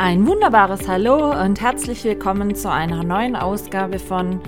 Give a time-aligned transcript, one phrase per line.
[0.00, 4.40] Ein wunderbares Hallo und herzlich willkommen zu einer neuen Ausgabe von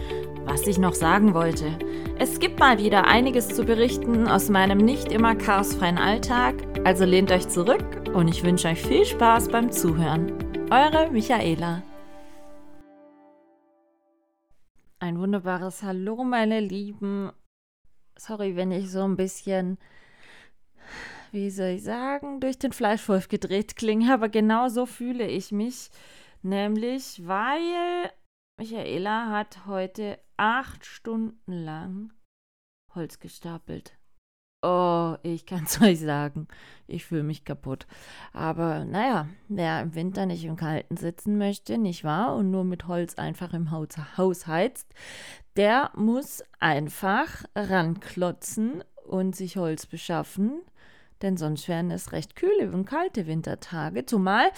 [0.45, 1.77] Was ich noch sagen wollte.
[2.21, 7.33] Es gibt mal wieder einiges zu berichten aus meinem nicht immer chaosfreien Alltag, also lehnt
[7.33, 7.85] euch zurück
[8.15, 10.33] und ich wünsche euch viel Spaß beim Zuhören.
[10.71, 11.83] Eure Michaela.
[15.01, 17.33] Ein wunderbares Hallo, meine Lieben.
[18.17, 19.79] Sorry, wenn ich so ein bisschen
[21.33, 25.91] wie soll ich sagen, durch den Fleischwolf gedreht klinge, aber genau so fühle ich mich.
[26.43, 28.11] Nämlich, weil
[28.59, 32.13] Michaela hat heute acht Stunden lang
[32.95, 33.97] Holz gestapelt.
[34.63, 36.49] Oh, ich kann es euch sagen.
[36.87, 37.87] Ich fühle mich kaputt.
[38.33, 42.35] Aber naja, wer im Winter nicht im Kalten sitzen möchte, nicht wahr?
[42.37, 44.93] Und nur mit Holz einfach im Haus heizt,
[45.57, 50.61] der muss einfach ranklotzen und sich Holz beschaffen
[51.23, 54.07] denn sonst wären es recht kühle und kalte Wintertage.
[54.07, 54.51] Zumal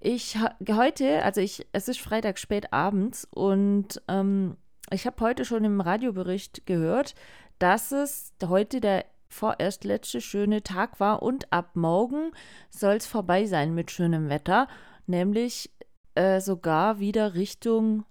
[0.00, 0.36] ich
[0.68, 4.56] heute, also ich, es ist Freitag spät abends und ähm,
[4.90, 7.14] ich habe heute schon im Radiobericht gehört,
[7.58, 12.32] dass es heute der vorerst letzte schöne Tag war und ab morgen
[12.68, 14.68] soll es vorbei sein mit schönem Wetter,
[15.06, 15.70] nämlich
[16.14, 18.04] äh, sogar wieder Richtung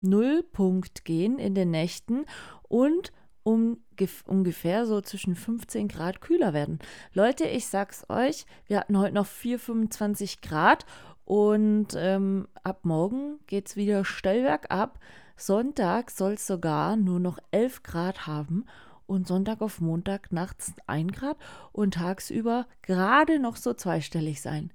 [0.00, 2.24] Nullpunkt gehen in den Nächten
[2.68, 3.78] und um
[4.26, 6.78] ungefähr so zwischen 15 Grad kühler werden.
[7.12, 10.86] Leute, ich sag's euch, wir hatten heute noch 4, 25 Grad
[11.24, 14.98] und ähm, ab morgen geht's wieder Stellwerk ab.
[15.36, 18.64] Sonntag soll es sogar nur noch 11 Grad haben
[19.06, 21.36] und Sonntag auf Montag nachts 1 Grad
[21.72, 24.70] und tagsüber gerade noch so zweistellig sein.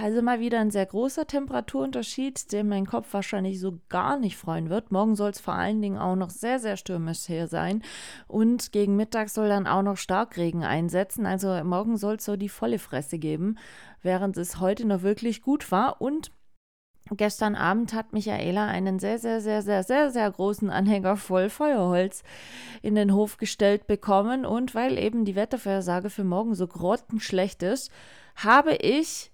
[0.00, 4.70] Also mal wieder ein sehr großer Temperaturunterschied, den mein Kopf wahrscheinlich so gar nicht freuen
[4.70, 4.92] wird.
[4.92, 7.82] Morgen soll es vor allen Dingen auch noch sehr, sehr stürmisch hier sein.
[8.26, 11.26] Und gegen Mittag soll dann auch noch Starkregen einsetzen.
[11.26, 13.58] Also morgen soll es so die volle Fresse geben,
[14.02, 16.00] während es heute noch wirklich gut war.
[16.00, 16.30] Und
[17.16, 22.22] Gestern Abend hat Michaela einen sehr, sehr, sehr, sehr, sehr, sehr großen Anhänger voll Feuerholz
[22.82, 24.44] in den Hof gestellt bekommen.
[24.44, 27.90] Und weil eben die Wettervorhersage für morgen so grottenschlecht ist,
[28.36, 29.30] habe ich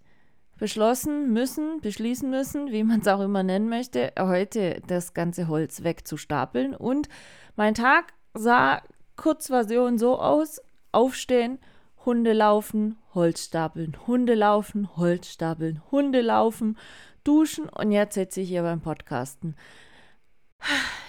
[0.59, 5.83] beschlossen müssen, beschließen müssen, wie man es auch immer nennen möchte, heute das ganze Holz
[5.83, 6.75] wegzustapeln.
[6.75, 7.09] Und
[7.57, 8.83] mein Tag sah
[9.17, 10.61] Kurzversion so aus:
[10.93, 11.59] Aufstehen,
[12.05, 16.77] Hunde laufen, Holz stapeln, Hunde laufen, Holz stapeln, Hunde laufen,
[17.25, 19.57] duschen und jetzt sitze ich hier beim Podcasten.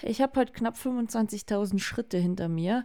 [0.02, 2.84] Ich habe heute knapp 25.000 Schritte hinter mir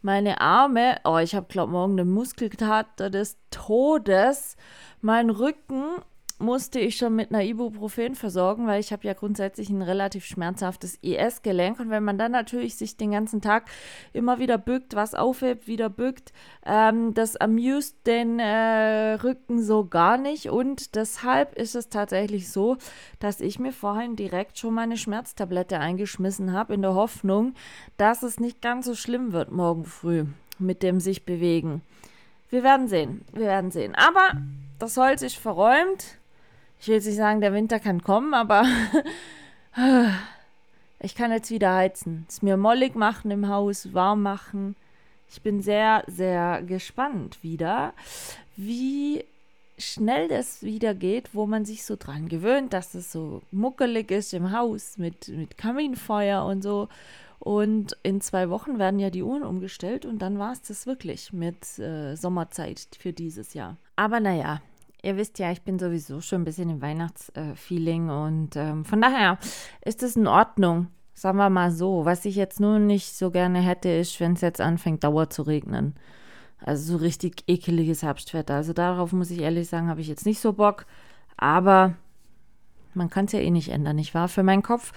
[0.00, 4.56] meine Arme, oh, ich habe, glaube morgen eine Muskelkater des Todes.
[5.00, 5.96] Mein Rücken
[6.38, 10.98] musste ich schon mit einer Ibuprofen versorgen, weil ich habe ja grundsätzlich ein relativ schmerzhaftes
[11.02, 13.64] IS-Gelenk und wenn man dann natürlich sich den ganzen Tag
[14.12, 16.32] immer wieder bückt, was aufhebt, wieder bückt,
[16.64, 22.76] ähm, das amüst den äh, Rücken so gar nicht und deshalb ist es tatsächlich so,
[23.18, 27.54] dass ich mir vorhin direkt schon meine Schmerztablette eingeschmissen habe in der Hoffnung,
[27.96, 30.26] dass es nicht ganz so schlimm wird morgen früh
[30.58, 31.82] mit dem sich bewegen.
[32.50, 33.94] Wir werden sehen, wir werden sehen.
[33.94, 34.32] Aber
[34.78, 36.17] das Holz ist verräumt
[36.80, 38.64] ich will jetzt nicht sagen, der Winter kann kommen, aber
[41.00, 42.26] ich kann jetzt wieder heizen.
[42.28, 44.76] Es mir mollig machen im Haus, warm machen.
[45.30, 47.92] Ich bin sehr, sehr gespannt wieder,
[48.56, 49.24] wie
[49.76, 54.34] schnell das wieder geht, wo man sich so dran gewöhnt, dass es so muckelig ist
[54.34, 56.88] im Haus mit, mit Kaminfeuer und so.
[57.38, 61.32] Und in zwei Wochen werden ja die Uhren umgestellt und dann war es das wirklich
[61.32, 63.76] mit äh, Sommerzeit für dieses Jahr.
[63.94, 64.60] Aber naja,
[65.02, 69.38] Ihr wisst ja, ich bin sowieso schon ein bisschen im Weihnachtsfeeling und ähm, von daher
[69.84, 70.88] ist es in Ordnung.
[71.14, 72.04] Sagen wir mal so.
[72.04, 75.42] Was ich jetzt nur nicht so gerne hätte, ist, wenn es jetzt anfängt, Dauer zu
[75.42, 75.94] regnen.
[76.60, 78.54] Also so richtig ekeliges Herbstwetter.
[78.54, 80.86] Also darauf muss ich ehrlich sagen, habe ich jetzt nicht so Bock.
[81.36, 81.94] Aber
[82.94, 84.28] man kann es ja eh nicht ändern, nicht wahr?
[84.28, 84.92] Für meinen Kopf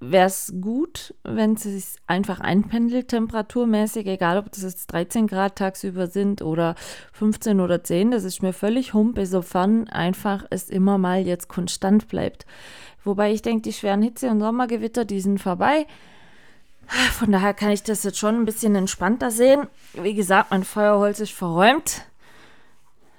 [0.00, 5.56] wäre es gut, wenn es sich einfach einpendelt, temperaturmäßig, egal ob das jetzt 13 Grad
[5.56, 6.74] tagsüber sind oder
[7.12, 12.08] 15 oder 10, das ist mir völlig humpe, sofern einfach es immer mal jetzt konstant
[12.08, 12.46] bleibt.
[13.04, 15.86] Wobei ich denke, die schweren Hitze- und Sommergewitter, die sind vorbei.
[17.12, 19.68] Von daher kann ich das jetzt schon ein bisschen entspannter sehen.
[19.94, 22.02] Wie gesagt, mein Feuerholz ist verräumt.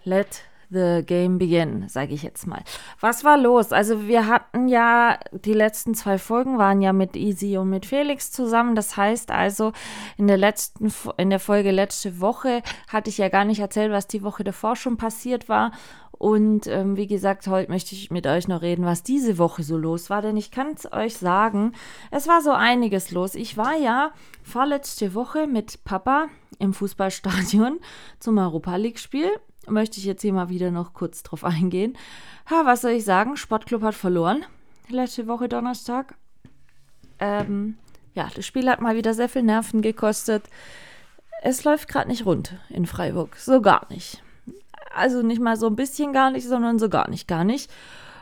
[0.03, 2.63] Let the game begin, sage ich jetzt mal.
[2.99, 3.71] Was war los?
[3.71, 8.31] Also wir hatten ja, die letzten zwei Folgen waren ja mit Easy und mit Felix
[8.31, 8.75] zusammen.
[8.75, 9.73] Das heißt also,
[10.17, 14.07] in der letzten, in der Folge letzte Woche hatte ich ja gar nicht erzählt, was
[14.07, 15.71] die Woche davor schon passiert war.
[16.21, 19.75] Und ähm, wie gesagt, heute möchte ich mit euch noch reden, was diese Woche so
[19.75, 20.21] los war.
[20.21, 21.73] Denn ich kann es euch sagen,
[22.11, 23.33] es war so einiges los.
[23.33, 24.11] Ich war ja
[24.43, 26.27] vorletzte Woche mit Papa
[26.59, 27.79] im Fußballstadion
[28.19, 29.31] zum Europa League-Spiel
[29.67, 31.97] möchte ich jetzt hier mal wieder noch kurz drauf eingehen.
[32.49, 33.37] Ha, was soll ich sagen?
[33.37, 34.43] Sportclub hat verloren.
[34.89, 36.15] Letzte Woche Donnerstag.
[37.19, 37.77] Ähm,
[38.13, 40.43] ja, das Spiel hat mal wieder sehr viel Nerven gekostet.
[41.43, 43.35] Es läuft gerade nicht rund in Freiburg.
[43.37, 44.21] So gar nicht.
[44.93, 47.71] Also nicht mal so ein bisschen gar nicht, sondern so gar nicht, gar nicht.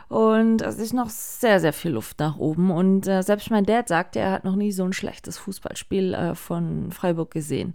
[0.08, 2.70] Und es ist noch sehr, sehr viel Luft nach oben.
[2.70, 6.34] Und äh, selbst mein Dad sagte, er hat noch nie so ein schlechtes Fußballspiel äh,
[6.34, 7.74] von Freiburg gesehen.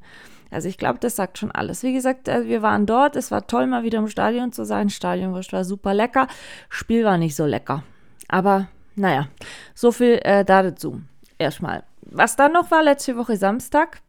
[0.52, 1.84] Also ich glaube, das sagt schon alles.
[1.84, 3.16] Wie gesagt, äh, wir waren dort.
[3.16, 4.90] Es war toll, mal wieder im Stadion zu sein.
[4.90, 6.28] Stadionwurst war super lecker.
[6.70, 7.84] Spiel war nicht so lecker.
[8.28, 9.28] Aber naja,
[9.74, 11.02] so viel äh, da dazu.
[11.38, 11.84] Erstmal.
[12.02, 14.02] Was dann noch war, letzte Woche Samstag,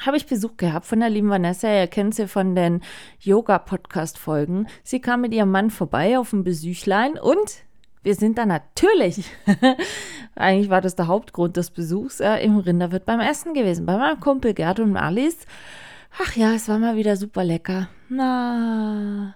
[0.00, 1.72] habe ich Besuch gehabt von der lieben Vanessa.
[1.72, 2.82] Ihr kennt sie von den
[3.20, 4.68] Yoga-Podcast-Folgen.
[4.82, 7.64] Sie kam mit ihrem Mann vorbei auf dem Besuchlein und
[8.02, 9.24] wir sind dann natürlich,
[10.34, 13.86] eigentlich war das der Hauptgrund des Besuchs, äh, im Rinderwirt beim Essen gewesen.
[13.86, 15.46] Bei meinem Kumpel Gerd und Alice.
[16.22, 17.88] Ach ja, es war mal wieder super lecker.
[18.08, 19.34] Na,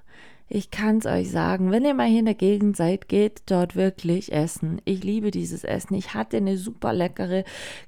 [0.48, 3.74] ich kann es euch sagen, wenn ihr mal hier in der Gegend seid, geht dort
[3.74, 4.80] wirklich essen.
[4.84, 5.94] Ich liebe dieses Essen.
[5.94, 7.42] Ich hatte eine super leckere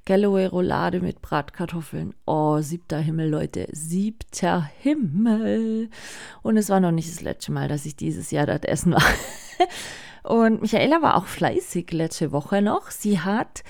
[0.07, 2.15] Galloway Roulade mit Bratkartoffeln.
[2.27, 3.69] Oh, siebter Himmel, Leute.
[3.71, 5.89] Siebter Himmel.
[6.43, 9.03] Und es war noch nicht das letzte Mal, dass ich dieses Jahr dort essen war.
[10.23, 12.91] Und Michaela war auch fleißig letzte Woche noch.
[12.91, 13.63] Sie hat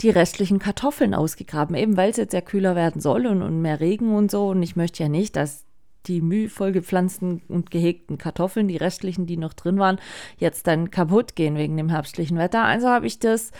[0.00, 3.80] die restlichen Kartoffeln ausgegraben, eben weil es jetzt ja kühler werden soll und, und mehr
[3.80, 4.48] Regen und so.
[4.48, 5.64] Und ich möchte ja nicht, dass
[6.06, 9.98] die mühevoll gepflanzten und gehegten Kartoffeln, die restlichen, die noch drin waren,
[10.36, 12.64] jetzt dann kaputt gehen wegen dem herbstlichen Wetter.
[12.64, 13.52] Also habe ich das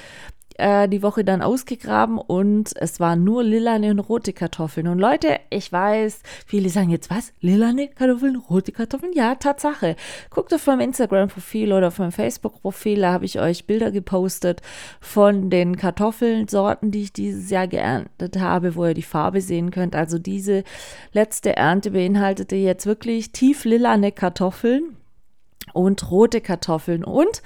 [0.55, 4.87] äh, die Woche dann ausgegraben und es waren nur lilane und rote Kartoffeln.
[4.87, 7.33] Und Leute, ich weiß, viele sagen jetzt, was?
[7.41, 9.13] Lilane Kartoffeln, rote Kartoffeln?
[9.13, 9.97] Ja, Tatsache.
[10.31, 14.63] Guckt auf meinem Instagram-Profil oder auf meinem Facebook-Profil, da habe ich euch Bilder gepostet
[15.01, 19.97] von den Kartoffelsorten, die ich dieses Jahr geerntet habe, wo ihr die Farbe sehen könnt.
[19.97, 20.65] Also diese
[21.13, 24.97] letzte Ernte beinhaltete jetzt wirklich tief lilane Kartoffeln
[25.73, 27.43] und rote Kartoffeln und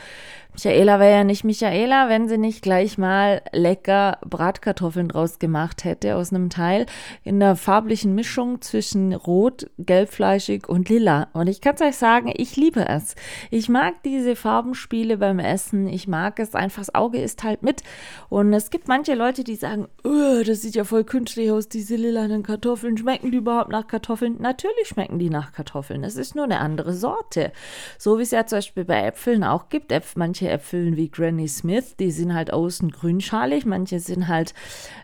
[0.55, 6.17] Michaela wäre ja nicht Michaela, wenn sie nicht gleich mal lecker Bratkartoffeln draus gemacht hätte
[6.17, 6.87] aus einem Teil
[7.23, 11.29] in der farblichen Mischung zwischen rot, gelbfleischig und lila.
[11.33, 13.15] Und ich kann es euch sagen, ich liebe es.
[13.53, 15.87] Ich mag diese Farbenspiele beim Essen.
[15.87, 16.79] Ich mag es einfach.
[16.79, 17.83] Das Auge ist halt mit.
[18.29, 21.95] Und es gibt manche Leute, die sagen, oh, das sieht ja voll künstlich aus, diese
[21.95, 22.97] lilanen Kartoffeln.
[22.97, 24.37] Schmecken die überhaupt nach Kartoffeln?
[24.41, 26.03] Natürlich schmecken die nach Kartoffeln.
[26.03, 27.53] Es ist nur eine andere Sorte.
[27.97, 29.93] So wie es ja zum Beispiel bei Äpfeln auch gibt.
[30.17, 34.55] Manche Äpfeln wie Granny Smith, die sind halt außen grünschalig, manche sind halt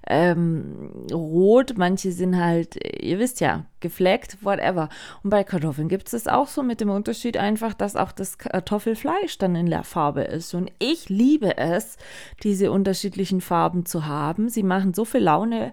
[0.07, 4.89] ähm, rot, manche sind halt, ihr wisst ja, gefleckt, whatever.
[5.23, 8.39] Und bei Kartoffeln gibt es das auch so mit dem Unterschied einfach, dass auch das
[8.39, 10.55] Kartoffelfleisch dann in der Farbe ist.
[10.55, 11.97] Und ich liebe es,
[12.43, 14.49] diese unterschiedlichen Farben zu haben.
[14.49, 15.73] Sie machen so viel Laune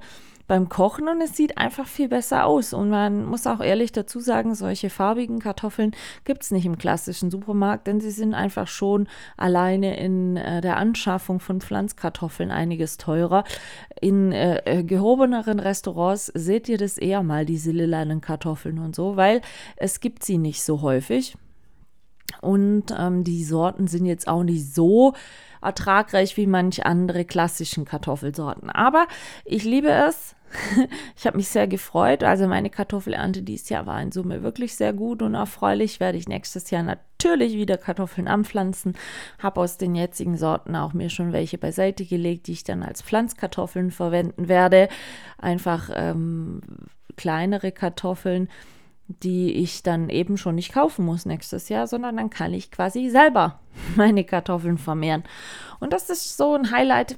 [0.51, 2.73] beim Kochen und es sieht einfach viel besser aus.
[2.73, 5.95] Und man muss auch ehrlich dazu sagen, solche farbigen Kartoffeln
[6.25, 9.07] gibt es nicht im klassischen Supermarkt, denn sie sind einfach schon
[9.37, 13.45] alleine in äh, der Anschaffung von Pflanzkartoffeln einiges teurer.
[14.01, 19.15] In äh, äh, gehobeneren Restaurants seht ihr das eher mal, diese lilanen Kartoffeln und so,
[19.15, 19.39] weil
[19.77, 21.37] es gibt sie nicht so häufig.
[22.41, 25.13] Und ähm, die Sorten sind jetzt auch nicht so
[25.61, 28.69] ertragreich wie manch andere klassischen Kartoffelsorten.
[28.69, 29.07] Aber
[29.45, 30.35] ich liebe es,
[31.17, 32.23] ich habe mich sehr gefreut.
[32.23, 35.99] Also meine Kartoffelernte dieses Jahr war in Summe wirklich sehr gut und erfreulich.
[35.99, 38.97] Werde ich nächstes Jahr natürlich wieder Kartoffeln anpflanzen.
[39.39, 43.01] Habe aus den jetzigen Sorten auch mir schon welche beiseite gelegt, die ich dann als
[43.01, 44.89] Pflanzkartoffeln verwenden werde.
[45.37, 46.61] Einfach ähm,
[47.15, 48.49] kleinere Kartoffeln
[49.23, 53.09] die ich dann eben schon nicht kaufen muss nächstes Jahr, sondern dann kann ich quasi
[53.09, 53.59] selber
[53.95, 55.23] meine Kartoffeln vermehren.
[55.79, 57.17] Und das ist so ein Highlight.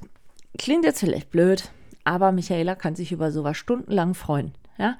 [0.58, 1.70] Klingt jetzt vielleicht blöd,
[2.04, 4.52] aber Michaela kann sich über sowas stundenlang freuen.
[4.78, 4.96] Ja?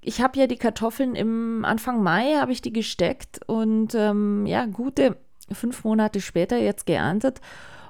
[0.00, 4.66] Ich habe ja die Kartoffeln im Anfang Mai habe ich die gesteckt und ähm, ja,
[4.66, 5.16] gute
[5.50, 7.40] fünf Monate später jetzt geerntet.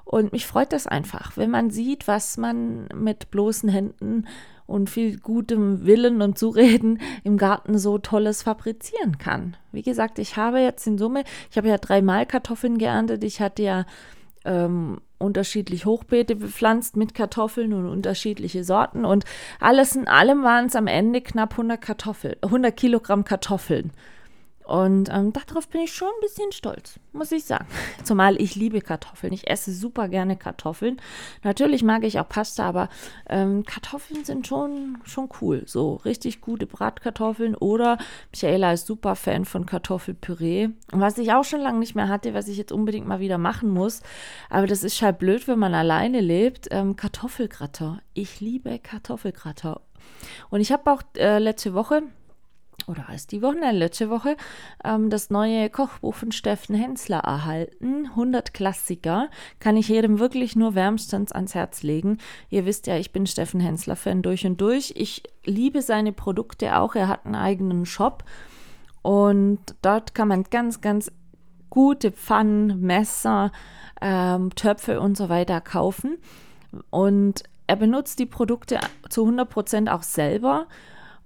[0.04, 4.26] Und mich freut das einfach, wenn man sieht, was man mit bloßen Händen
[4.72, 9.56] und viel gutem Willen und Zureden im Garten so Tolles fabrizieren kann.
[9.70, 13.22] Wie gesagt, ich habe jetzt in Summe, ich habe ja dreimal Kartoffeln geerntet.
[13.22, 13.84] Ich hatte ja
[14.46, 19.24] ähm, unterschiedlich Hochbeete bepflanzt mit Kartoffeln und unterschiedliche Sorten und
[19.60, 23.92] alles in allem waren es am Ende knapp 100 Kartoffeln, 100 Kilogramm Kartoffeln.
[24.72, 27.66] Und ähm, darauf bin ich schon ein bisschen stolz, muss ich sagen.
[28.04, 29.30] Zumal ich liebe Kartoffeln.
[29.34, 30.98] Ich esse super gerne Kartoffeln.
[31.42, 32.88] Natürlich mag ich auch Pasta, aber
[33.28, 35.64] ähm, Kartoffeln sind schon, schon cool.
[35.66, 37.54] So richtig gute Bratkartoffeln.
[37.54, 37.98] Oder
[38.30, 40.70] Michaela ist super Fan von Kartoffelpüree.
[40.90, 43.68] Was ich auch schon lange nicht mehr hatte, was ich jetzt unbedingt mal wieder machen
[43.68, 44.00] muss.
[44.48, 46.68] Aber das ist halt blöd, wenn man alleine lebt.
[46.70, 48.00] Ähm, Kartoffelgratter.
[48.14, 49.82] Ich liebe Kartoffelgratter.
[50.48, 52.04] Und ich habe auch äh, letzte Woche
[52.86, 54.36] oder als die Woche, letzte Woche,
[54.84, 58.06] ähm, das neue Kochbuch von Steffen Hensler erhalten.
[58.10, 59.28] 100 Klassiker.
[59.60, 62.18] Kann ich jedem wirklich nur wärmstens ans Herz legen.
[62.50, 64.94] Ihr wisst ja, ich bin Steffen Hensler-Fan durch und durch.
[64.96, 66.94] Ich liebe seine Produkte auch.
[66.94, 68.24] Er hat einen eigenen Shop.
[69.02, 71.10] Und dort kann man ganz, ganz
[71.70, 73.50] gute Pfannen, Messer,
[74.00, 76.18] ähm, Töpfe und so weiter kaufen.
[76.90, 80.66] Und er benutzt die Produkte zu 100% auch selber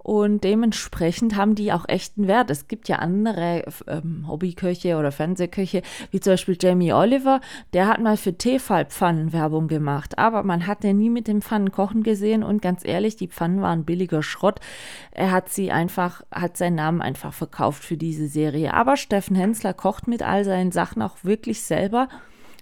[0.07, 2.49] und dementsprechend haben die auch echten Wert.
[2.49, 7.41] Es gibt ja andere ähm, Hobbyköche oder Fernsehköche, wie zum Beispiel Jamie Oliver,
[7.73, 11.73] der hat mal für Tefal-Pfannen Werbung gemacht, aber man hat den nie mit den Pfannen
[11.73, 14.61] kochen gesehen und ganz ehrlich, die Pfannen waren billiger Schrott.
[15.11, 18.73] Er hat sie einfach, hat seinen Namen einfach verkauft für diese Serie.
[18.75, 22.07] Aber Steffen Hensler kocht mit all seinen Sachen auch wirklich selber.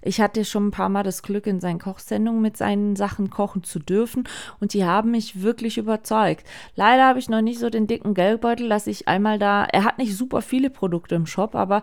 [0.06, 3.64] Ich hatte schon ein paar Mal das Glück, in seinen Kochsendungen mit seinen Sachen kochen
[3.64, 4.28] zu dürfen
[4.60, 6.46] und die haben mich wirklich überzeugt.
[6.76, 9.98] Leider habe ich noch nicht so den dicken Geldbeutel, dass ich einmal da, er hat
[9.98, 11.82] nicht super viele Produkte im Shop, aber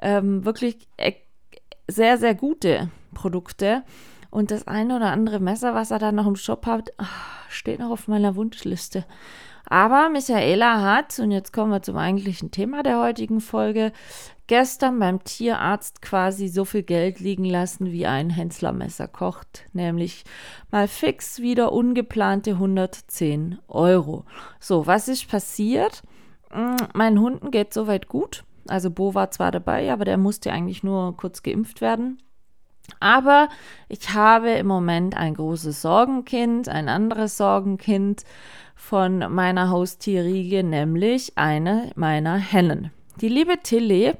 [0.00, 1.12] ähm, wirklich äh,
[1.88, 3.82] sehr, sehr gute Produkte.
[4.30, 7.06] Und das eine oder andere Messer, was er da noch im Shop hat, ah,
[7.48, 9.04] steht noch auf meiner Wunschliste.
[9.66, 13.92] Aber Michaela hat, und jetzt kommen wir zum eigentlichen Thema der heutigen Folge,
[14.46, 20.24] gestern beim Tierarzt quasi so viel Geld liegen lassen, wie ein Henslermesser kocht, nämlich
[20.70, 24.24] mal fix wieder ungeplante 110 Euro.
[24.60, 26.02] So, was ist passiert?
[26.50, 28.44] Hm, meinen Hunden geht soweit gut.
[28.68, 32.18] Also Bo war zwar dabei, aber der musste eigentlich nur kurz geimpft werden.
[33.00, 33.48] Aber
[33.88, 38.24] ich habe im Moment ein großes Sorgenkind, ein anderes Sorgenkind
[38.74, 42.90] von meiner Haustierriege, nämlich eine meiner Hennen.
[43.20, 44.14] Die liebe Tilly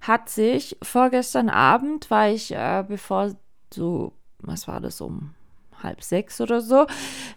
[0.00, 3.34] hat sich vorgestern Abend, war ich, äh, bevor
[3.72, 5.34] so, was war das, um
[5.82, 6.86] halb sechs oder so,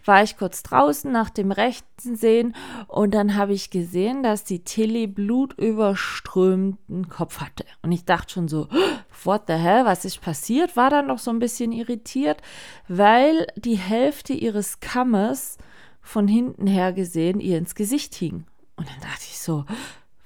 [0.04, 2.54] war ich kurz draußen nach dem rechten Sehen
[2.86, 7.64] und dann habe ich gesehen, dass die Tilly blutüberströmten Kopf hatte.
[7.82, 8.68] Und ich dachte schon so,
[9.24, 10.76] what the hell, was ist passiert?
[10.76, 12.42] War dann noch so ein bisschen irritiert,
[12.88, 15.58] weil die Hälfte ihres Kammes
[16.00, 18.44] von hinten her gesehen ihr ins Gesicht hing.
[18.76, 19.66] Und dann dachte ich so,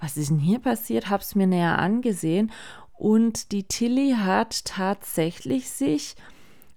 [0.05, 1.09] was ist denn hier passiert?
[1.09, 2.53] Hab's mir näher angesehen
[2.93, 6.15] und die Tilly hat tatsächlich sich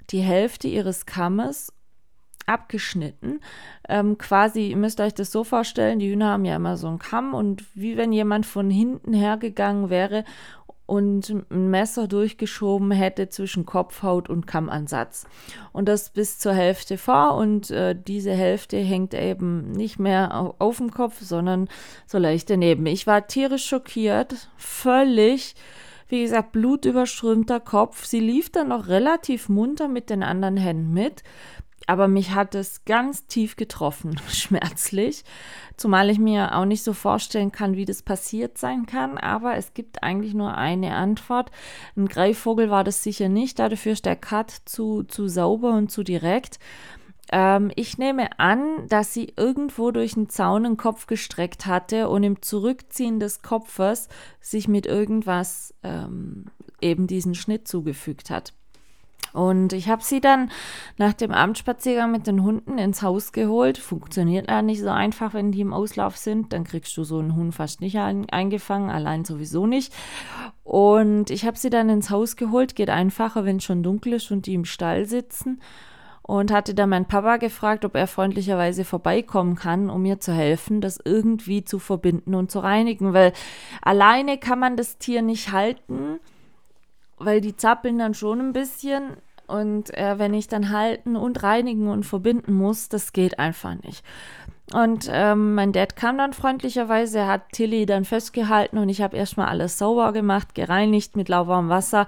[0.10, 1.74] die Hälfte ihres Kammes
[2.46, 3.41] abgeschnitten.
[3.89, 7.00] Ähm, quasi, ihr müsst euch das so vorstellen, die Hühner haben ja immer so einen
[7.00, 10.24] Kamm und wie wenn jemand von hinten hergegangen wäre
[10.88, 15.27] und ein Messer durchgeschoben hätte zwischen Kopfhaut und Kammansatz.
[15.74, 20.56] Und das bis zur Hälfte vor und äh, diese Hälfte hängt eben nicht mehr auf,
[20.60, 21.67] auf dem Kopf, sondern
[22.08, 22.86] so leicht daneben.
[22.86, 25.56] Ich war tierisch schockiert, völlig
[26.10, 28.06] wie gesagt, blutüberströmter Kopf.
[28.06, 31.24] Sie lief dann noch relativ munter mit den anderen Händen mit,
[31.88, 35.24] aber mich hat es ganz tief getroffen, schmerzlich.
[35.77, 39.17] Zumal ich mir auch nicht so vorstellen kann, wie das passiert sein kann.
[39.17, 41.50] Aber es gibt eigentlich nur eine Antwort.
[41.96, 43.58] Ein Greifvogel war das sicher nicht.
[43.58, 46.60] Dafür ist der Cut zu, zu sauber und zu direkt.
[47.32, 52.24] Ähm, ich nehme an, dass sie irgendwo durch einen Zaun den Kopf gestreckt hatte und
[52.24, 54.10] im Zurückziehen des Kopfes
[54.41, 56.46] sich mit irgendwas ähm,
[56.82, 58.53] eben diesen Schnitt zugefügt hat.
[59.34, 60.51] Und ich habe sie dann
[60.98, 63.77] nach dem Abendspaziergang mit den Hunden ins Haus geholt.
[63.77, 66.53] Funktioniert ja nicht so einfach, wenn die im Auslauf sind.
[66.53, 69.93] Dann kriegst du so einen Hund fast nicht ein, eingefangen, allein sowieso nicht.
[70.63, 72.75] Und ich habe sie dann ins Haus geholt.
[72.75, 75.60] Geht einfacher, wenn es schon dunkel ist und die im Stall sitzen
[76.27, 80.81] und hatte dann meinen Papa gefragt, ob er freundlicherweise vorbeikommen kann, um mir zu helfen,
[80.81, 83.31] das irgendwie zu verbinden und zu reinigen, weil
[83.81, 86.19] alleine kann man das Tier nicht halten,
[87.18, 91.88] weil die zappeln dann schon ein bisschen und äh, wenn ich dann halten und reinigen
[91.88, 94.04] und verbinden muss, das geht einfach nicht.
[94.74, 99.16] Und ähm, mein Dad kam dann freundlicherweise, er hat Tilly dann festgehalten und ich habe
[99.16, 102.06] erstmal alles sauber gemacht, gereinigt mit lauwarmem Wasser.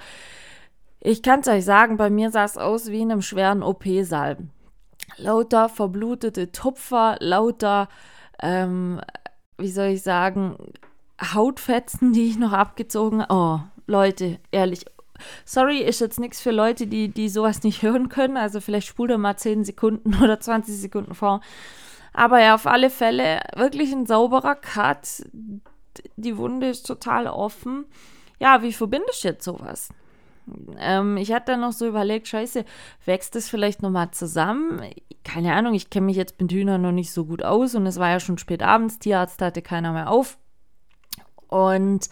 [0.99, 4.37] Ich kann es euch sagen, bei mir sah es aus wie in einem schweren OP-Saal.
[5.17, 7.87] Lauter verblutete Tupfer, lauter,
[8.41, 8.99] ähm,
[9.57, 10.57] wie soll ich sagen,
[11.33, 14.85] Hautfetzen, die ich noch abgezogen Oh, Leute, ehrlich.
[15.45, 18.37] Sorry, ist jetzt nichts für Leute, die, die sowas nicht hören können.
[18.37, 21.41] Also vielleicht spult ihr mal 10 Sekunden oder 20 Sekunden vor.
[22.13, 25.23] Aber ja, auf alle Fälle wirklich ein sauberer Cut.
[26.15, 27.85] Die Wunde ist total offen.
[28.39, 29.89] Ja, wie verbindest du jetzt sowas?
[30.79, 32.65] Ähm, ich hatte dann noch so überlegt, scheiße,
[33.05, 34.81] wächst das vielleicht nochmal zusammen?
[35.23, 37.99] Keine Ahnung, ich kenne mich jetzt mit Hühnern noch nicht so gut aus und es
[37.99, 40.37] war ja schon spät abends, Tierarzt hatte keiner mehr auf.
[41.47, 42.09] Und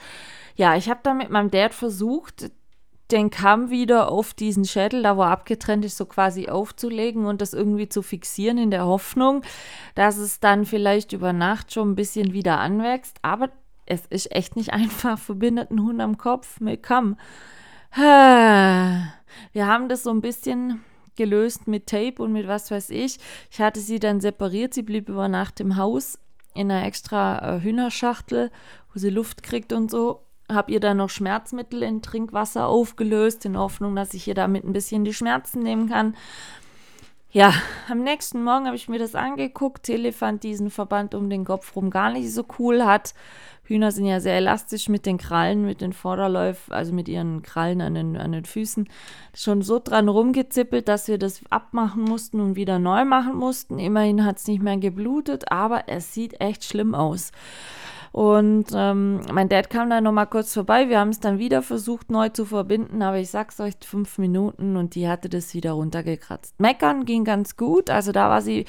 [0.56, 2.52] ja, ich habe dann mit meinem Dad versucht,
[3.12, 7.42] den Kamm wieder auf diesen Schädel, da wo er abgetrennt ist, so quasi aufzulegen und
[7.42, 9.44] das irgendwie zu fixieren in der Hoffnung,
[9.96, 13.18] dass es dann vielleicht über Nacht schon ein bisschen wieder anwächst.
[13.22, 13.50] Aber
[13.86, 17.18] es ist echt nicht einfach, verbindet einen Hund am Kopf mit Kamm.
[17.96, 20.84] Wir haben das so ein bisschen
[21.16, 23.18] gelöst mit Tape und mit was weiß ich.
[23.50, 26.20] Ich hatte sie dann separiert, sie blieb über Nacht im Haus
[26.54, 28.52] in einer extra äh, Hühnerschachtel,
[28.94, 33.58] wo sie Luft kriegt und so habe ihr dann noch Schmerzmittel in Trinkwasser aufgelöst, in
[33.58, 36.16] Hoffnung, dass ich ihr damit ein bisschen die Schmerzen nehmen kann.
[37.30, 37.54] Ja,
[37.90, 39.84] am nächsten Morgen habe ich mir das angeguckt.
[39.84, 42.86] Tele fand diesen Verband um den Kopf rum gar nicht so cool.
[42.86, 43.14] Hat
[43.68, 47.82] Hühner sind ja sehr elastisch mit den Krallen, mit den Vorderläufen, also mit ihren Krallen
[47.82, 48.88] an den, an den Füßen,
[49.36, 53.78] schon so dran rumgezippelt, dass wir das abmachen mussten und wieder neu machen mussten.
[53.78, 57.32] Immerhin hat es nicht mehr geblutet, aber es sieht echt schlimm aus.
[58.12, 60.90] Und ähm, mein Dad kam dann nochmal kurz vorbei.
[60.90, 64.76] Wir haben es dann wieder versucht, neu zu verbinden, aber ich sag's euch, fünf Minuten
[64.78, 66.60] und die hatte das wieder runtergekratzt.
[66.60, 68.66] Meckern ging ganz gut, also da war sie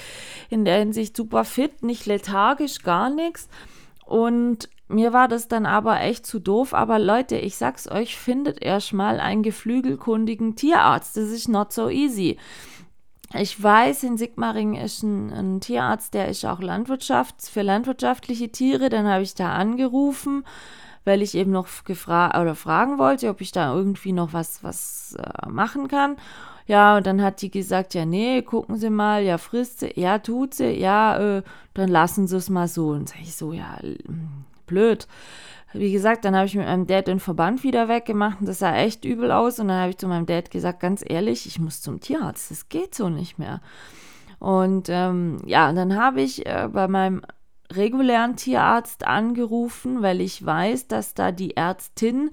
[0.51, 3.49] in der Hinsicht super fit, nicht lethargisch, gar nichts.
[4.05, 6.73] Und mir war das dann aber echt zu doof.
[6.73, 11.17] Aber Leute, ich sag's euch, findet erstmal einen geflügelkundigen Tierarzt.
[11.17, 12.39] Das ist not so easy.
[13.35, 18.89] Ich weiß, in Sigmaring ist ein, ein, Tierarzt, der ist auch Landwirtschaft, für landwirtschaftliche Tiere.
[18.89, 20.45] Dann habe ich da angerufen,
[21.05, 25.17] weil ich eben noch gefragt oder fragen wollte, ob ich da irgendwie noch was, was
[25.19, 26.17] äh, machen kann.
[26.67, 30.19] Ja, und dann hat die gesagt, ja, nee, gucken Sie mal, ja, frisst sie, ja,
[30.19, 31.43] tut sie, ja, äh,
[31.75, 32.89] dann lassen Sie es mal so.
[32.91, 33.79] Und sage ich so, ja,
[34.67, 35.07] blöd
[35.73, 38.75] wie gesagt, dann habe ich mit meinem Dad den Verband wieder weggemacht und das sah
[38.77, 39.59] echt übel aus.
[39.59, 42.69] Und dann habe ich zu meinem Dad gesagt, ganz ehrlich, ich muss zum Tierarzt, das
[42.69, 43.61] geht so nicht mehr.
[44.39, 47.23] Und ähm, ja, dann habe ich äh, bei meinem
[47.71, 52.31] regulären Tierarzt angerufen, weil ich weiß, dass da die Ärztin,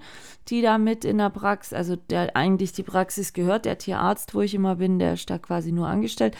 [0.48, 4.42] die da mit in der Praxis, also der eigentlich die Praxis gehört, der Tierarzt, wo
[4.42, 6.38] ich immer bin, der ist da quasi nur angestellt,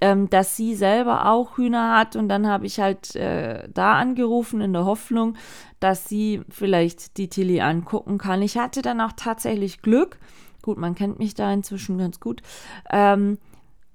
[0.00, 2.14] ähm, dass sie selber auch Hühner hat.
[2.14, 5.36] Und dann habe ich halt äh, da angerufen in der Hoffnung,
[5.80, 8.42] dass sie vielleicht die Tilly angucken kann.
[8.42, 10.18] Ich hatte dann auch tatsächlich Glück.
[10.62, 12.42] Gut, man kennt mich da inzwischen ganz gut.
[12.90, 13.38] Ähm,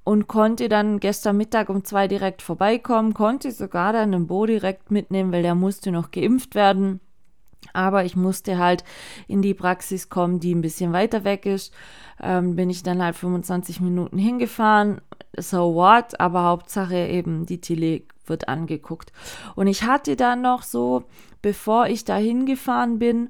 [0.04, 4.92] und konnte dann gestern Mittag um zwei direkt vorbeikommen, konnte sogar dann den Bo direkt
[4.92, 7.00] mitnehmen, weil der musste noch geimpft werden.
[7.72, 8.84] Aber ich musste halt
[9.28, 11.74] in die Praxis kommen, die ein bisschen weiter weg ist.
[12.22, 15.00] Ähm, bin ich dann halt 25 Minuten hingefahren.
[15.38, 16.20] So what?
[16.20, 19.12] Aber Hauptsache eben, die Tilly wird angeguckt.
[19.56, 21.04] Und ich hatte dann noch so,
[21.42, 23.30] bevor ich da hingefahren bin,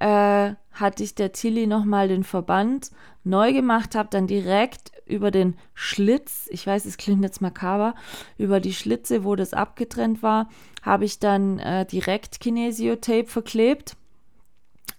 [0.00, 2.90] äh, hatte ich der Tilly nochmal den Verband
[3.22, 7.94] neu gemacht, habe dann direkt über den Schlitz, ich weiß, es klingt jetzt makaber,
[8.38, 10.48] über die Schlitze, wo das abgetrennt war,
[10.82, 13.96] habe ich dann äh, direkt Kinesiotape verklebt,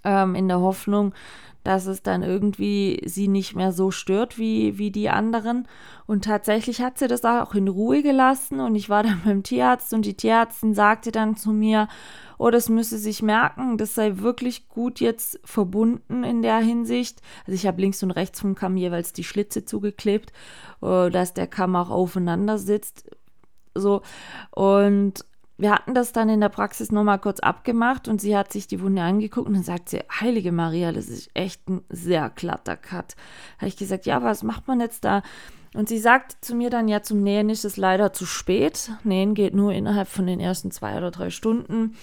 [0.03, 1.13] ähm, in der Hoffnung,
[1.65, 5.67] dass es dann irgendwie sie nicht mehr so stört wie, wie die anderen.
[6.05, 9.91] Und tatsächlich hat sie das auch in Ruhe gelassen und ich war dann beim Tierarzt
[9.93, 11.87] und die Tierärztin sagte dann zu mir,
[12.37, 17.21] oh, das müsse sich merken, das sei wirklich gut jetzt verbunden in der Hinsicht.
[17.47, 20.33] Also ich habe links und rechts vom Kamm jeweils die Schlitze zugeklebt,
[20.83, 23.09] äh, dass der Kamm auch aufeinander sitzt.
[23.73, 24.03] So
[24.51, 25.25] und
[25.57, 28.81] wir hatten das dann in der Praxis nochmal kurz abgemacht und sie hat sich die
[28.81, 33.15] Wunde angeguckt und dann sagt sie, Heilige Maria, das ist echt ein sehr glatter Cut.
[33.57, 35.21] Habe ich gesagt, ja, was macht man jetzt da?
[35.73, 38.91] Und sie sagt zu mir dann, ja, zum Nähen ist es leider zu spät.
[39.03, 41.95] Nähen geht nur innerhalb von den ersten zwei oder drei Stunden.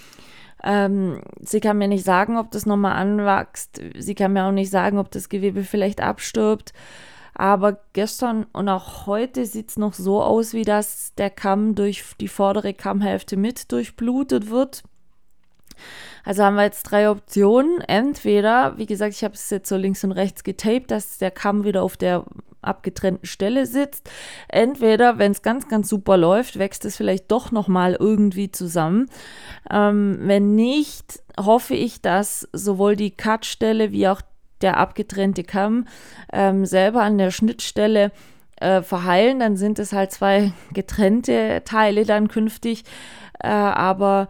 [0.63, 3.81] Ähm, sie kann mir nicht sagen, ob das nochmal anwächst.
[3.97, 6.73] Sie kann mir auch nicht sagen, ob das Gewebe vielleicht abstirbt.
[7.35, 12.03] Aber gestern und auch heute sieht es noch so aus, wie dass der Kamm durch
[12.19, 14.83] die vordere Kammhälfte mit durchblutet wird.
[16.23, 17.81] Also haben wir jetzt drei Optionen.
[17.81, 21.63] Entweder, wie gesagt, ich habe es jetzt so links und rechts getaped, dass der Kamm
[21.63, 22.25] wieder auf der
[22.61, 24.09] abgetrennten Stelle sitzt.
[24.47, 29.09] Entweder, wenn es ganz, ganz super läuft, wächst es vielleicht doch nochmal irgendwie zusammen.
[29.69, 34.21] Ähm, wenn nicht, hoffe ich, dass sowohl die Cut-Stelle wie auch
[34.63, 35.85] der abgetrennte Kamm
[36.31, 38.11] ähm, selber an der Schnittstelle
[38.57, 39.39] äh, verheilen.
[39.39, 42.83] Dann sind es halt zwei getrennte Teile dann künftig.
[43.39, 44.29] Äh, aber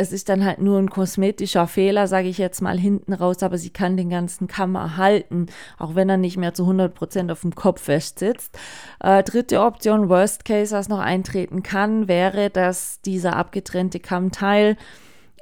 [0.00, 3.58] es ist dann halt nur ein kosmetischer Fehler, sage ich jetzt mal hinten raus, aber
[3.58, 7.56] sie kann den ganzen Kamm erhalten, auch wenn er nicht mehr zu 100% auf dem
[7.56, 8.56] Kopf fest sitzt.
[9.00, 14.76] Äh, dritte Option, Worst Case, was noch eintreten kann, wäre, dass dieser abgetrennte Kammteil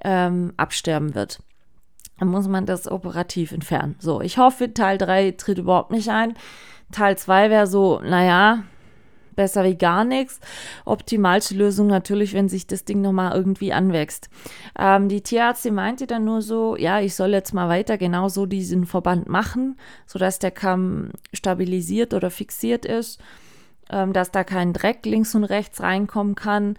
[0.03, 1.41] ähm, absterben wird
[2.19, 3.97] dann muss man das operativ entfernen.
[3.99, 6.35] So, ich hoffe, Teil 3 tritt überhaupt nicht ein.
[6.93, 8.63] Teil 2 wäre so, naja,
[9.35, 10.41] besser wie gar nichts.
[10.85, 14.31] Optimalste Lösung natürlich, wenn sich das Ding nochmal irgendwie anwächst.
[14.79, 18.47] Ähm, die Tierärztin meinte dann nur so, ja, ich soll jetzt mal weiter genau so
[18.47, 19.77] diesen Verband machen,
[20.07, 23.21] sodass der Kamm stabilisiert oder fixiert ist,
[23.91, 26.77] ähm, dass da kein Dreck links und rechts reinkommen kann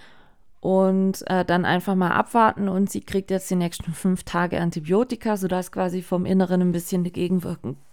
[0.60, 5.38] und äh, dann einfach mal abwarten und sie kriegt jetzt die nächsten fünf Tage Antibiotika,
[5.38, 7.41] sodass quasi vom Inneren ein bisschen dagegen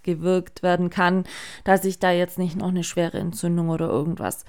[0.03, 1.25] gewirkt werden kann,
[1.65, 4.45] dass sich da jetzt nicht noch eine schwere Entzündung oder irgendwas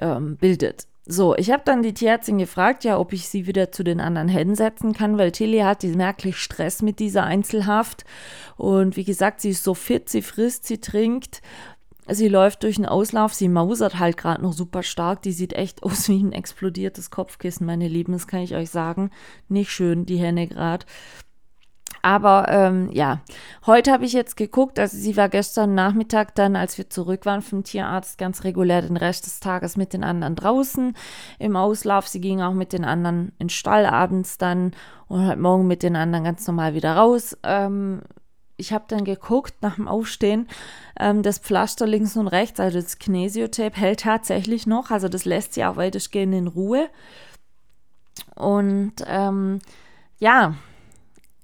[0.00, 0.86] ähm, bildet.
[1.10, 4.28] So, ich habe dann die Tierärztin gefragt, ja, ob ich sie wieder zu den anderen
[4.28, 8.04] Hennen setzen kann, weil Tilly hat merklich Stress mit dieser Einzelhaft.
[8.58, 11.40] Und wie gesagt, sie ist so fit, sie frisst, sie trinkt
[12.10, 15.22] Sie läuft durch den Auslauf, sie mausert halt gerade noch super stark.
[15.22, 19.10] Die sieht echt aus wie ein explodiertes Kopfkissen, meine Lieben, das kann ich euch sagen.
[19.48, 20.86] Nicht schön, die Henne gerade.
[22.02, 23.20] Aber ähm, ja,
[23.66, 27.42] heute habe ich jetzt geguckt, also sie war gestern Nachmittag dann, als wir zurück waren
[27.42, 30.94] vom Tierarzt, ganz regulär den Rest des Tages mit den anderen draußen
[31.38, 32.06] im Auslauf.
[32.06, 34.72] Sie ging auch mit den anderen in den Stall abends dann
[35.08, 37.36] und halt morgen mit den anderen ganz normal wieder raus.
[37.42, 38.02] Ähm,
[38.58, 40.48] ich habe dann geguckt nach dem Aufstehen,
[40.98, 44.90] ähm, das Pflaster links und rechts, also das Kinesiotape, hält tatsächlich noch.
[44.90, 46.90] Also das lässt sie auch weitestgehend in Ruhe.
[48.34, 49.60] Und ähm,
[50.18, 50.54] ja,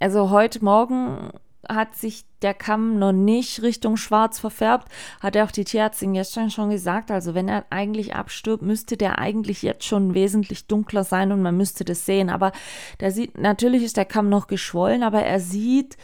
[0.01, 1.31] also heute Morgen
[1.69, 4.89] hat sich der Kamm noch nicht Richtung schwarz verfärbt,
[5.21, 7.11] hat er auch die Tierärztin gestern schon gesagt.
[7.11, 11.57] Also wenn er eigentlich abstirbt, müsste der eigentlich jetzt schon wesentlich dunkler sein und man
[11.57, 12.29] müsste das sehen.
[12.29, 12.53] Aber
[13.01, 15.97] der sieht, natürlich ist der Kamm noch geschwollen, aber er sieht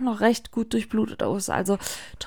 [0.00, 1.48] noch recht gut durchblutet aus.
[1.48, 1.78] Also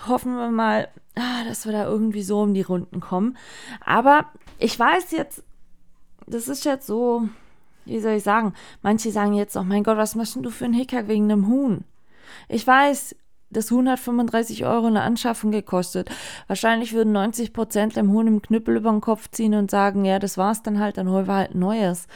[0.07, 3.37] hoffen wir mal, ah, dass wir da irgendwie so um die Runden kommen.
[3.85, 4.25] Aber
[4.59, 5.43] ich weiß jetzt,
[6.25, 7.27] das ist jetzt so,
[7.85, 10.73] wie soll ich sagen, manche sagen jetzt, oh mein Gott, was machst du für einen
[10.73, 11.83] Hickhack wegen einem Huhn?
[12.49, 13.15] Ich weiß,
[13.49, 16.09] das Huhn hat 35 Euro eine Anschaffung gekostet.
[16.47, 20.19] Wahrscheinlich würden 90 Prozent dem Huhn im Knüppel über den Kopf ziehen und sagen, ja,
[20.19, 22.07] das war's dann halt, dann holen wir halt ein neues.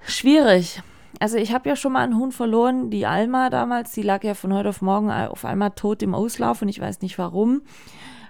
[0.00, 0.82] Schwierig.
[1.18, 4.34] Also ich habe ja schon mal einen Huhn verloren, die Alma damals, die lag ja
[4.34, 7.62] von heute auf morgen auf einmal tot im Auslauf und ich weiß nicht warum.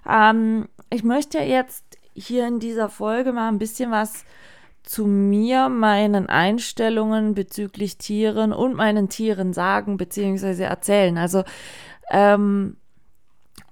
[0.08, 4.24] Ähm, ich möchte jetzt hier in dieser Folge mal ein bisschen was
[4.82, 10.62] zu mir, meinen Einstellungen bezüglich Tieren und meinen Tieren sagen bzw.
[10.62, 11.18] erzählen.
[11.18, 11.44] Also
[12.10, 12.76] ähm,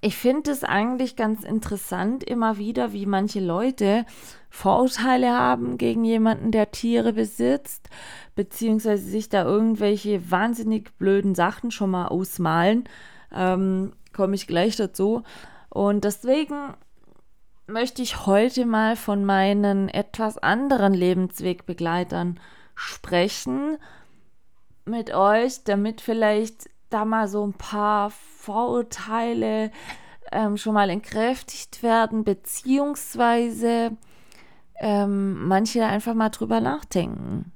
[0.01, 4.07] ich finde es eigentlich ganz interessant immer wieder, wie manche Leute
[4.49, 7.90] Vorurteile haben gegen jemanden, der Tiere besitzt,
[8.38, 12.85] beziehungsweise sich da irgendwelche wahnsinnig blöden Sachen schon mal ausmalen.
[13.35, 15.24] Ähm, Komme ich gleich dazu.
[15.70, 16.74] Und deswegen
[17.66, 22.38] möchte ich heute mal von meinen etwas anderen Lebenswegbegleitern
[22.77, 23.77] sprechen
[24.85, 29.72] mit euch, damit vielleicht da mal so ein paar Vorurteile
[30.31, 33.96] ähm, schon mal entkräftigt werden, beziehungsweise
[34.79, 37.51] ähm, manche einfach mal drüber nachdenken,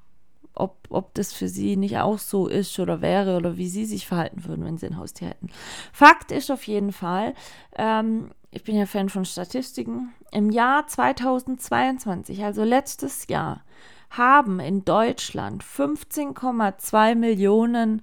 [0.55, 4.07] ob, ob das für sie nicht auch so ist oder wäre oder wie sie sich
[4.07, 5.49] verhalten würden, wenn sie ein Haustier hätten.
[5.93, 7.35] Fakt ist auf jeden Fall,
[7.77, 13.65] ähm, ich bin ja Fan von Statistiken, im Jahr 2022, also letztes Jahr,
[14.11, 18.03] haben in Deutschland 15,2 Millionen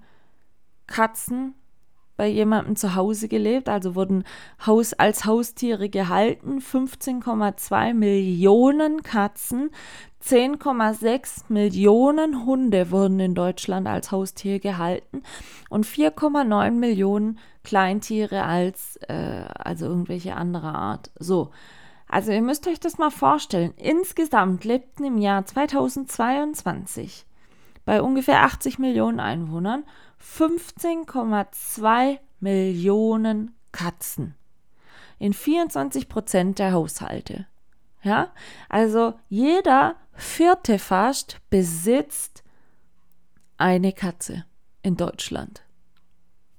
[0.88, 1.54] Katzen
[2.20, 4.26] bei jemandem zu Hause gelebt, also wurden
[4.66, 6.60] Haus, als Haustiere gehalten.
[6.60, 9.70] 15,2 Millionen Katzen,
[10.24, 15.24] 10,6 Millionen Hunde wurden in Deutschland als Haustier gehalten
[15.70, 21.12] und 4,9 Millionen Kleintiere als äh, also irgendwelche andere Art.
[21.20, 21.52] So.
[22.08, 23.74] Also ihr müsst euch das mal vorstellen.
[23.78, 27.26] Insgesamt lebten im Jahr 2022
[27.86, 29.84] bei ungefähr 80 Millionen Einwohnern
[30.22, 34.36] 15,2 Millionen Katzen
[35.20, 37.46] in 24 Prozent der Haushalte.
[38.02, 38.32] Ja,
[38.70, 42.44] also jeder vierte fast besitzt
[43.58, 44.46] eine Katze
[44.84, 45.64] in Deutschland.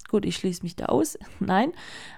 [0.09, 1.19] Gut, ich schließe mich da aus.
[1.41, 1.73] Nein,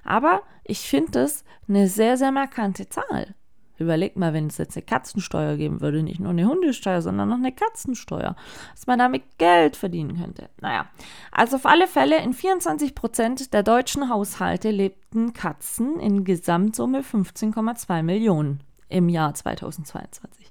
[0.05, 3.35] aber ich finde das eine sehr, sehr markante Zahl.
[3.79, 7.37] Überleg mal, wenn es jetzt eine Katzensteuer geben würde, nicht nur eine Hundesteuer, sondern noch
[7.37, 8.37] eine Katzensteuer,
[8.75, 10.51] dass man damit Geld verdienen könnte.
[10.61, 10.87] Naja,
[11.33, 18.03] also auf alle Fälle in 24 Prozent der deutschen Haushalte lebten Katzen in Gesamtsumme 15,2
[18.03, 20.51] Millionen im Jahr 2022.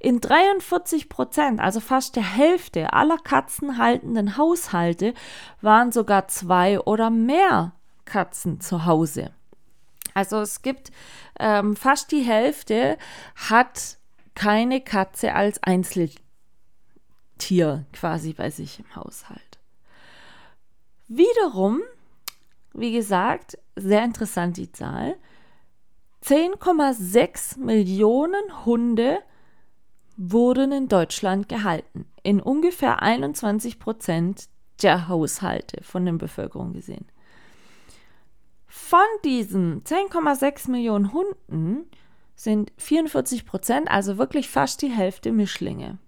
[0.00, 5.14] In 43 Prozent, also fast der Hälfte aller katzenhaltenden Haushalte,
[5.60, 7.72] waren sogar zwei oder mehr
[8.04, 9.30] Katzen zu Hause.
[10.14, 10.92] Also es gibt
[11.38, 12.98] ähm, fast die Hälfte
[13.34, 13.98] hat
[14.34, 16.16] keine Katze als Einzeltier
[17.92, 19.58] quasi bei sich im Haushalt.
[21.08, 21.80] Wiederum,
[22.72, 25.16] wie gesagt, sehr interessant die Zahl.
[26.24, 29.18] 10,6 Millionen Hunde
[30.16, 32.06] wurden in Deutschland gehalten.
[32.22, 34.48] In ungefähr 21 Prozent
[34.82, 37.06] der Haushalte von der Bevölkerung gesehen.
[38.66, 41.86] Von diesen 10,6 Millionen Hunden
[42.34, 45.98] sind 44 Prozent, also wirklich fast die Hälfte Mischlinge.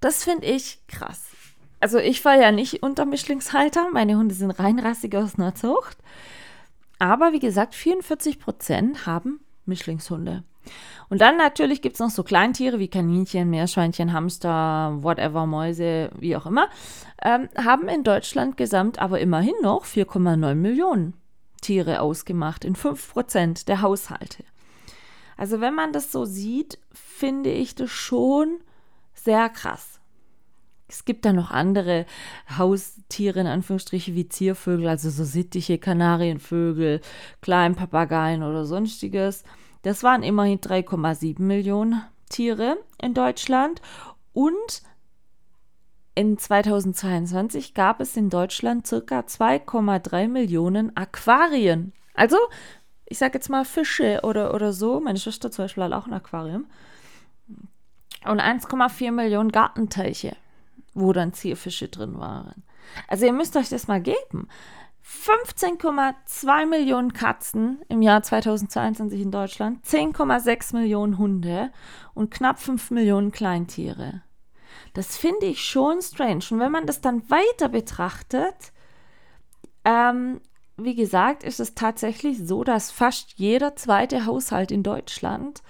[0.00, 1.22] Das finde ich krass.
[1.78, 5.98] Also ich war ja nicht unter Mischlingshalter, meine Hunde sind reinrassig aus einer Zucht.
[6.98, 10.44] Aber wie gesagt, 44 Prozent haben Mischlingshunde.
[11.08, 16.36] Und dann natürlich gibt es noch so Kleintiere wie Kaninchen, Meerschweinchen, Hamster, whatever, Mäuse, wie
[16.36, 16.68] auch immer,
[17.22, 21.14] ähm, haben in Deutschland gesamt aber immerhin noch 4,9 Millionen
[21.60, 24.44] Tiere ausgemacht in 5% der Haushalte.
[25.36, 28.58] Also wenn man das so sieht, finde ich das schon
[29.14, 29.95] sehr krass.
[30.88, 32.06] Es gibt da noch andere
[32.56, 37.00] Haustiere in Anführungsstrichen wie Ziervögel, also so sittige Kanarienvögel,
[37.40, 39.44] Kleinpapageien oder sonstiges.
[39.82, 43.80] Das waren immerhin 3,7 Millionen Tiere in Deutschland
[44.32, 44.82] und
[46.14, 51.92] in 2022 gab es in Deutschland circa 2,3 Millionen Aquarien.
[52.14, 52.38] Also,
[53.04, 54.98] ich sage jetzt mal Fische oder, oder so.
[54.98, 56.66] Meine Schwester zum Beispiel hat auch ein Aquarium.
[58.24, 60.36] Und 1,4 Millionen Gartenteiche,
[60.96, 62.64] wo dann Zierfische drin waren.
[63.08, 64.48] Also ihr müsst euch das mal geben.
[65.04, 71.70] 15,2 Millionen Katzen im Jahr 2022 in Deutschland, 10,6 Millionen Hunde
[72.14, 74.22] und knapp 5 Millionen Kleintiere.
[74.94, 76.44] Das finde ich schon strange.
[76.50, 78.72] Und wenn man das dann weiter betrachtet,
[79.84, 80.40] ähm,
[80.76, 85.62] wie gesagt, ist es tatsächlich so, dass fast jeder zweite Haushalt in Deutschland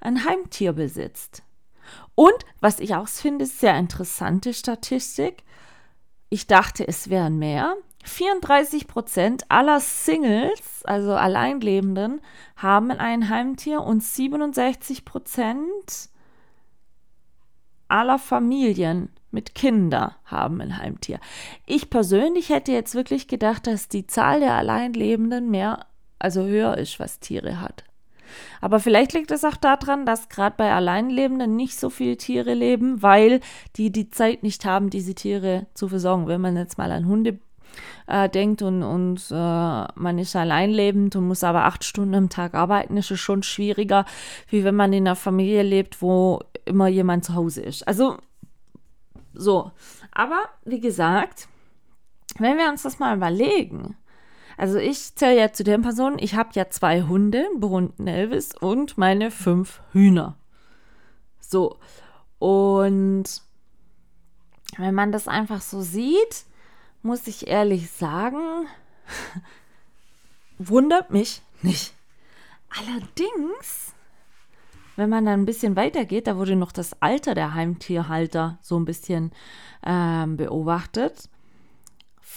[0.00, 1.42] ein Heimtier besitzt.
[2.14, 5.44] Und was ich auch finde, sehr interessante Statistik.
[6.28, 7.76] Ich dachte, es wären mehr.
[8.04, 12.20] 34 Prozent aller Singles, also Alleinlebenden,
[12.56, 16.10] haben ein Heimtier und 67 Prozent
[17.88, 21.18] aller Familien mit Kindern haben ein Heimtier.
[21.66, 25.86] Ich persönlich hätte jetzt wirklich gedacht, dass die Zahl der Alleinlebenden mehr,
[26.18, 27.84] also höher ist, was Tiere hat.
[28.60, 33.02] Aber vielleicht liegt es auch daran, dass gerade bei Alleinlebenden nicht so viele Tiere leben,
[33.02, 33.40] weil
[33.76, 36.26] die die Zeit nicht haben, diese Tiere zu versorgen.
[36.26, 37.38] Wenn man jetzt mal an Hunde
[38.06, 42.54] äh, denkt und, und äh, man ist alleinlebend und muss aber acht Stunden am Tag
[42.54, 44.04] arbeiten, ist es schon schwieriger,
[44.48, 47.86] wie wenn man in einer Familie lebt, wo immer jemand zu Hause ist.
[47.86, 48.16] Also
[49.34, 49.72] so.
[50.12, 51.48] Aber wie gesagt,
[52.38, 53.96] wenn wir uns das mal überlegen,
[54.62, 58.96] also ich zähle ja zu den Personen, ich habe ja zwei Hunde, einen Elvis und
[58.96, 60.36] meine fünf Hühner.
[61.40, 61.80] So.
[62.38, 63.24] Und
[64.76, 66.44] wenn man das einfach so sieht,
[67.02, 68.68] muss ich ehrlich sagen,
[70.58, 71.92] wundert mich nicht.
[72.68, 73.94] Allerdings,
[74.94, 78.84] wenn man dann ein bisschen weitergeht, da wurde noch das Alter der Heimtierhalter so ein
[78.84, 79.32] bisschen
[79.84, 81.28] ähm, beobachtet.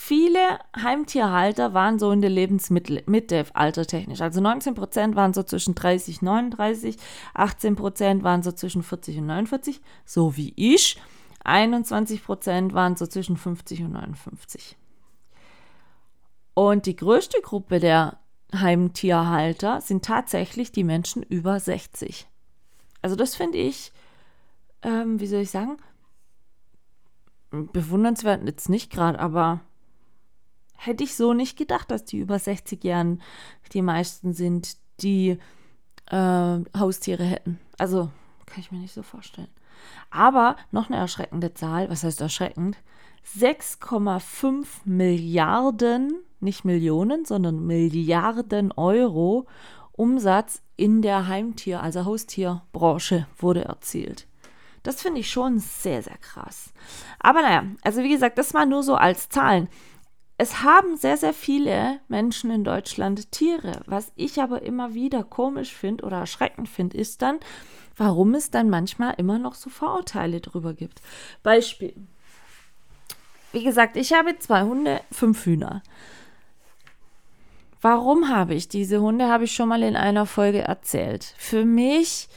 [0.08, 4.22] Viele Heimtierhalter waren so in der Lebensmitte altertechnisch.
[4.22, 6.98] Also 19 Prozent waren so zwischen 30 und 39,
[7.34, 11.02] 18 Prozent waren so zwischen 40 und 49, so wie ich.
[11.44, 14.78] 21 Prozent waren so zwischen 50 und 59.
[16.54, 18.20] Und die größte Gruppe der
[18.54, 22.28] Heimtierhalter sind tatsächlich die Menschen über 60.
[23.02, 23.92] Also das finde ich,
[24.84, 25.78] ähm, wie soll ich sagen,
[27.50, 29.62] bewundernswert jetzt nicht gerade, aber
[30.76, 33.22] hätte ich so nicht gedacht, dass die über 60 Jahren
[33.74, 35.38] die meisten sind, die
[36.10, 37.60] äh, Haustiere hätten.
[37.78, 38.10] Also
[38.46, 39.50] kann ich mir nicht so vorstellen.
[40.10, 42.78] Aber noch eine erschreckende Zahl, was heißt erschreckend?
[43.38, 49.48] 6,5 Milliarden, nicht Millionen, sondern Milliarden Euro
[49.92, 54.28] Umsatz in der Heimtier-, also Haustierbranche wurde erzielt.
[54.84, 56.72] Das finde ich schon sehr, sehr krass.
[57.20, 59.68] Aber naja, also wie gesagt, das mal nur so als Zahlen.
[60.38, 63.82] Es haben sehr, sehr viele Menschen in Deutschland Tiere.
[63.86, 67.40] Was ich aber immer wieder komisch finde oder erschreckend finde, ist dann,
[67.96, 71.02] warum es dann manchmal immer noch so Vorurteile drüber gibt.
[71.42, 71.94] Beispiel.
[73.54, 75.82] Wie gesagt, ich habe zwei Hunde, fünf Hühner.
[77.80, 79.30] Warum habe ich diese Hunde?
[79.30, 81.34] Habe ich schon mal in einer Folge erzählt.
[81.38, 82.28] Für mich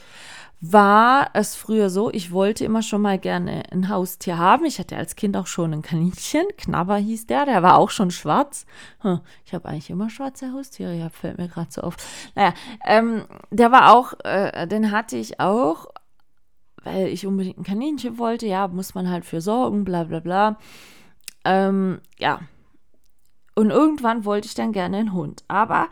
[0.61, 4.65] war es früher so, ich wollte immer schon mal gerne ein Haustier haben.
[4.65, 8.11] Ich hatte als Kind auch schon ein Kaninchen, Knabber hieß der, der war auch schon
[8.11, 8.65] schwarz.
[8.99, 11.95] Hm, ich habe eigentlich immer schwarze Haustiere, ja, fällt mir gerade so auf.
[12.35, 12.53] Naja,
[12.85, 15.87] ähm, der war auch, äh, den hatte ich auch,
[16.83, 18.45] weil ich unbedingt ein Kaninchen wollte.
[18.45, 20.57] Ja, muss man halt für sorgen, bla bla bla.
[21.45, 22.41] Ähm, ja.
[23.55, 25.43] Und irgendwann wollte ich dann gerne einen Hund.
[25.47, 25.89] Aber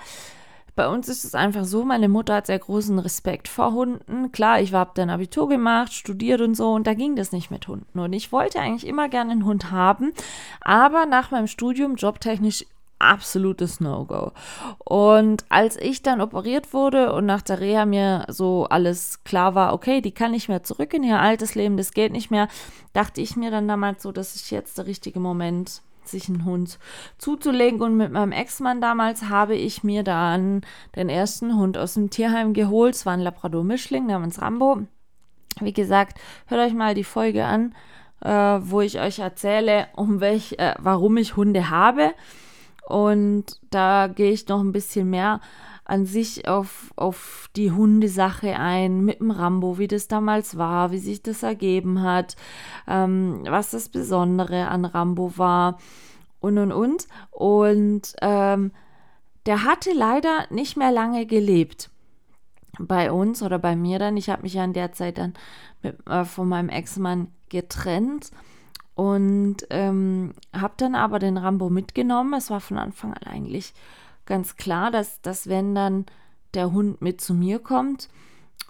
[0.77, 4.31] bei uns ist es einfach so, meine Mutter hat sehr großen Respekt vor Hunden.
[4.31, 7.67] Klar, ich habe dann Abitur gemacht, studiert und so und da ging das nicht mit
[7.67, 7.99] Hunden.
[7.99, 10.13] Und ich wollte eigentlich immer gerne einen Hund haben,
[10.61, 12.63] aber nach meinem Studium jobtechnisch
[12.99, 14.33] absolutes No-Go.
[14.77, 19.73] Und als ich dann operiert wurde und nach der Reha mir so alles klar war,
[19.73, 22.47] okay, die kann nicht mehr zurück in ihr altes Leben, das geht nicht mehr,
[22.93, 26.79] dachte ich mir dann damals so, dass ich jetzt der richtige Moment sich einen Hund
[27.17, 27.81] zuzulegen.
[27.81, 30.61] Und mit meinem Ex-Mann damals habe ich mir dann
[30.95, 32.95] den ersten Hund aus dem Tierheim geholt.
[32.95, 34.83] Es war ein Labrador-Mischling namens Rambo.
[35.59, 37.73] Wie gesagt, hört euch mal die Folge an,
[38.21, 42.13] äh, wo ich euch erzähle, um welch, äh, warum ich Hunde habe.
[42.87, 45.41] Und da gehe ich noch ein bisschen mehr
[45.87, 50.97] an sich auf, auf die Hundesache ein, mit dem Rambo, wie das damals war, wie
[50.97, 52.35] sich das ergeben hat,
[52.87, 55.77] ähm, was das Besondere an Rambo war
[56.41, 57.07] und und und.
[57.31, 58.71] Und ähm,
[59.45, 61.89] der hatte leider nicht mehr lange gelebt
[62.77, 64.17] bei uns oder bei mir dann.
[64.17, 65.35] Ich habe mich ja in der Zeit dann
[65.81, 68.31] mit, äh, von meinem Ex-Mann getrennt
[68.93, 72.33] und ähm, habe dann aber den Rambo mitgenommen.
[72.33, 73.73] Es war von Anfang an eigentlich
[74.27, 76.05] ganz klar, dass, dass wenn dann
[76.53, 78.09] der Hund mit zu mir kommt.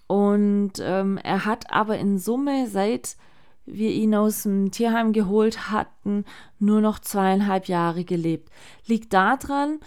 [0.08, 3.18] Und ähm, er hat aber in Summe, seit
[3.66, 6.24] wir ihn aus dem Tierheim geholt hatten,
[6.60, 8.50] nur noch zweieinhalb Jahre gelebt.
[8.86, 9.80] Liegt daran,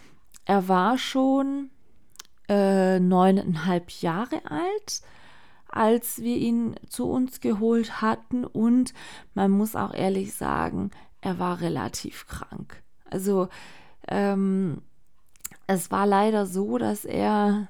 [0.45, 1.71] er war schon
[2.49, 5.03] äh, neuneinhalb Jahre alt
[5.71, 8.45] als wir ihn zu uns geholt hatten.
[8.45, 8.93] Und
[9.35, 12.83] man muss auch ehrlich sagen, er war relativ krank.
[13.09, 13.49] Also
[14.09, 14.83] ähm,
[15.75, 17.69] es war leider so, dass er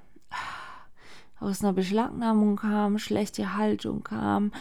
[1.38, 4.52] aus einer Beschlagnahmung kam, schlechte Haltung kam.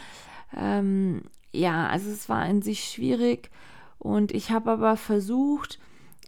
[0.56, 1.23] Ähm,
[1.54, 3.49] ja, also es war in sich schwierig
[3.97, 5.80] und ich habe aber versucht,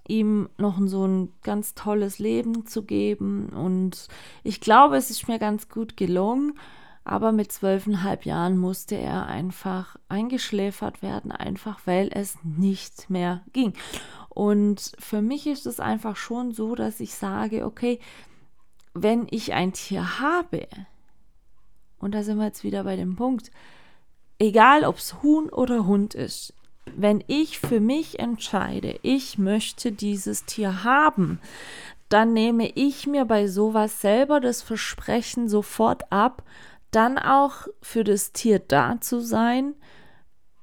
[0.07, 4.07] ihm noch so ein ganz tolles Leben zu geben und
[4.43, 6.53] ich glaube, es ist mir ganz gut gelungen.
[7.03, 13.73] Aber mit zwölfeinhalb Jahren musste er einfach eingeschläfert werden, einfach weil es nicht mehr ging.
[14.33, 17.99] Und für mich ist es einfach schon so, dass ich sage, okay,
[18.93, 20.67] wenn ich ein Tier habe,
[21.99, 23.51] und da sind wir jetzt wieder bei dem Punkt,
[24.39, 26.53] egal ob es Huhn oder Hund ist,
[26.85, 31.39] wenn ich für mich entscheide, ich möchte dieses Tier haben,
[32.07, 36.43] dann nehme ich mir bei sowas selber das Versprechen sofort ab,
[36.91, 39.75] dann auch für das Tier da zu sein,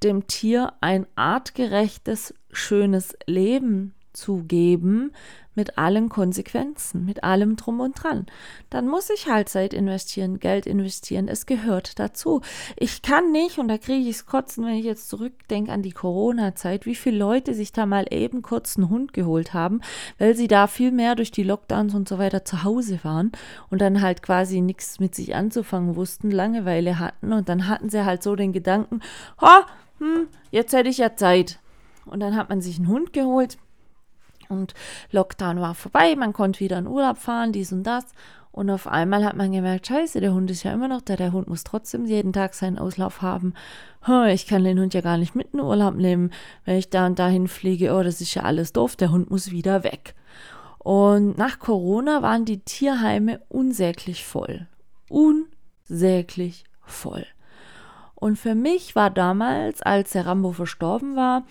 [0.03, 5.11] dem Tier ein artgerechtes, schönes Leben zu geben,
[5.59, 8.27] mit allen Konsequenzen, mit allem drum und dran.
[8.69, 11.27] Dann muss ich halt Zeit investieren, Geld investieren.
[11.27, 12.41] Es gehört dazu.
[12.77, 15.91] Ich kann nicht, und da kriege ich es kotzen, wenn ich jetzt zurückdenke an die
[15.91, 19.81] Corona-Zeit, wie viele Leute sich da mal eben kurz einen Hund geholt haben,
[20.17, 23.33] weil sie da viel mehr durch die Lockdowns und so weiter zu Hause waren
[23.69, 28.05] und dann halt quasi nichts mit sich anzufangen wussten, Langeweile hatten und dann hatten sie
[28.05, 29.01] halt so den Gedanken,
[29.41, 29.65] ha,
[29.97, 31.59] hm, jetzt hätte ich ja Zeit.
[32.09, 33.57] Und dann hat man sich einen Hund geholt
[34.49, 34.73] und
[35.11, 38.05] Lockdown war vorbei, man konnte wieder in Urlaub fahren, dies und das.
[38.51, 41.31] Und auf einmal hat man gemerkt, scheiße, der Hund ist ja immer noch da, der
[41.31, 43.53] Hund muss trotzdem jeden Tag seinen Auslauf haben.
[44.29, 46.31] Ich kann den Hund ja gar nicht mit in Urlaub nehmen,
[46.65, 47.93] wenn ich da und dahin fliege.
[47.93, 50.15] Oh, das ist ja alles doof, der Hund muss wieder weg.
[50.79, 54.67] Und nach Corona waren die Tierheime unsäglich voll.
[55.09, 57.27] Unsäglich voll.
[58.15, 61.43] Und für mich war damals, als der Rambo verstorben war,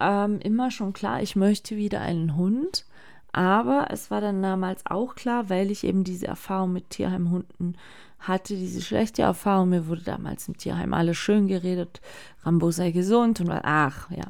[0.00, 2.84] ähm, immer schon klar, ich möchte wieder einen Hund.
[3.32, 7.76] Aber es war dann damals auch klar, weil ich eben diese Erfahrung mit Tierheimhunden
[8.18, 9.68] hatte, diese schlechte Erfahrung.
[9.68, 12.00] Mir wurde damals im Tierheim alles schön geredet,
[12.42, 14.24] Rambo sei gesund und ach ja.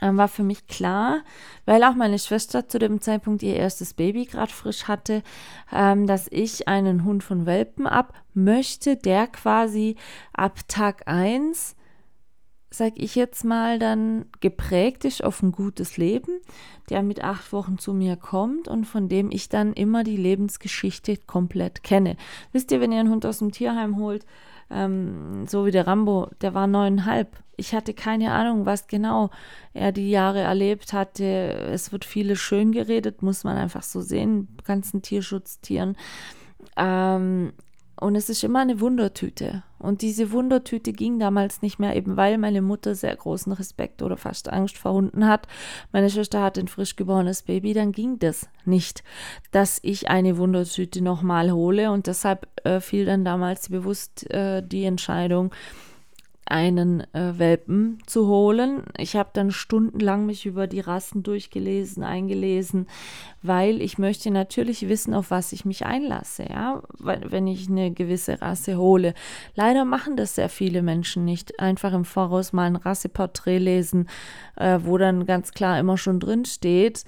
[0.00, 1.22] Dann war für mich klar,
[1.64, 5.22] weil auch meine Schwester zu dem Zeitpunkt ihr erstes Baby gerade frisch hatte,
[5.72, 9.96] ähm, dass ich einen Hund von Welpen ab möchte, der quasi
[10.32, 11.76] ab Tag 1
[12.72, 16.40] sag ich jetzt mal, dann geprägt ist auf ein gutes Leben,
[16.88, 21.18] der mit acht Wochen zu mir kommt und von dem ich dann immer die Lebensgeschichte
[21.18, 22.16] komplett kenne.
[22.52, 24.24] Wisst ihr, wenn ihr einen Hund aus dem Tierheim holt,
[24.70, 27.36] ähm, so wie der Rambo, der war neuneinhalb.
[27.56, 29.30] Ich hatte keine Ahnung, was genau
[29.74, 31.24] er die Jahre erlebt hatte.
[31.24, 35.96] Es wird vieles schön geredet, muss man einfach so sehen, ganzen Tierschutztieren.
[36.76, 37.52] Ähm,
[38.02, 39.62] und es ist immer eine Wundertüte.
[39.78, 44.16] Und diese Wundertüte ging damals nicht mehr, eben weil meine Mutter sehr großen Respekt oder
[44.16, 45.48] fast Angst vor Hunden hat.
[45.92, 49.02] Meine Schwester hat ein frisch geborenes Baby, dann ging das nicht,
[49.50, 51.90] dass ich eine Wundertüte nochmal hole.
[51.90, 55.52] Und deshalb äh, fiel dann damals bewusst äh, die Entscheidung,
[56.46, 58.82] einen äh, Welpen zu holen.
[58.98, 62.86] Ich habe dann stundenlang mich über die Rassen durchgelesen, eingelesen,
[63.42, 68.42] weil ich möchte natürlich wissen, auf was ich mich einlasse, ja, wenn ich eine gewisse
[68.42, 69.14] Rasse hole.
[69.54, 71.60] Leider machen das sehr viele Menschen nicht.
[71.60, 74.08] Einfach im Voraus mal ein Rasseporträt lesen,
[74.56, 77.04] äh, wo dann ganz klar immer schon drin steht,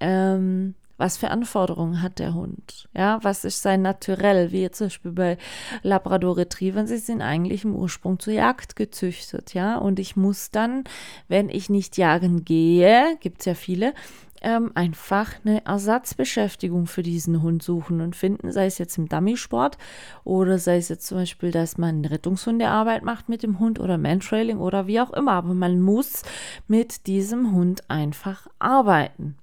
[0.00, 0.74] ähm,
[1.04, 2.88] was für Anforderungen hat der Hund?
[2.96, 4.52] Ja, was ist sein Naturell?
[4.52, 5.38] Wie zum Beispiel bei
[5.82, 9.76] Labrador Retrievern, sie sind eigentlich im Ursprung zur Jagd gezüchtet, ja.
[9.76, 10.84] Und ich muss dann,
[11.28, 13.92] wenn ich nicht jagen gehe, gibt es ja viele,
[14.40, 19.76] ähm, einfach eine Ersatzbeschäftigung für diesen Hund suchen und finden, sei es jetzt im Dummy-Sport
[20.24, 24.56] oder sei es jetzt zum Beispiel, dass man Rettungshundearbeit macht mit dem Hund oder Mantrailing
[24.56, 25.32] oder wie auch immer.
[25.32, 26.22] Aber man muss
[26.66, 29.36] mit diesem Hund einfach arbeiten.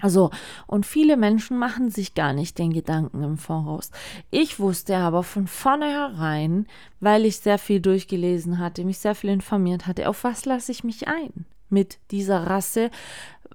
[0.00, 0.30] Also,
[0.66, 3.90] und viele Menschen machen sich gar nicht den Gedanken im Voraus.
[4.30, 6.66] Ich wusste aber von vornherein,
[7.00, 10.84] weil ich sehr viel durchgelesen hatte, mich sehr viel informiert hatte, auf was lasse ich
[10.84, 12.90] mich ein mit dieser Rasse,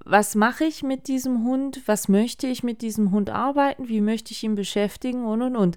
[0.04, 4.32] was mache ich mit diesem Hund, was möchte ich mit diesem Hund arbeiten, wie möchte
[4.32, 5.76] ich ihn beschäftigen und und und.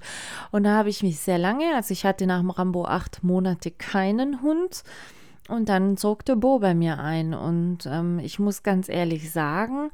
[0.51, 3.72] Und da habe ich mich sehr lange, also ich hatte nach dem Rambo acht Monate
[3.72, 4.84] keinen Hund.
[5.49, 7.34] Und dann zog der Bo bei mir ein.
[7.34, 9.91] Und ähm, ich muss ganz ehrlich sagen,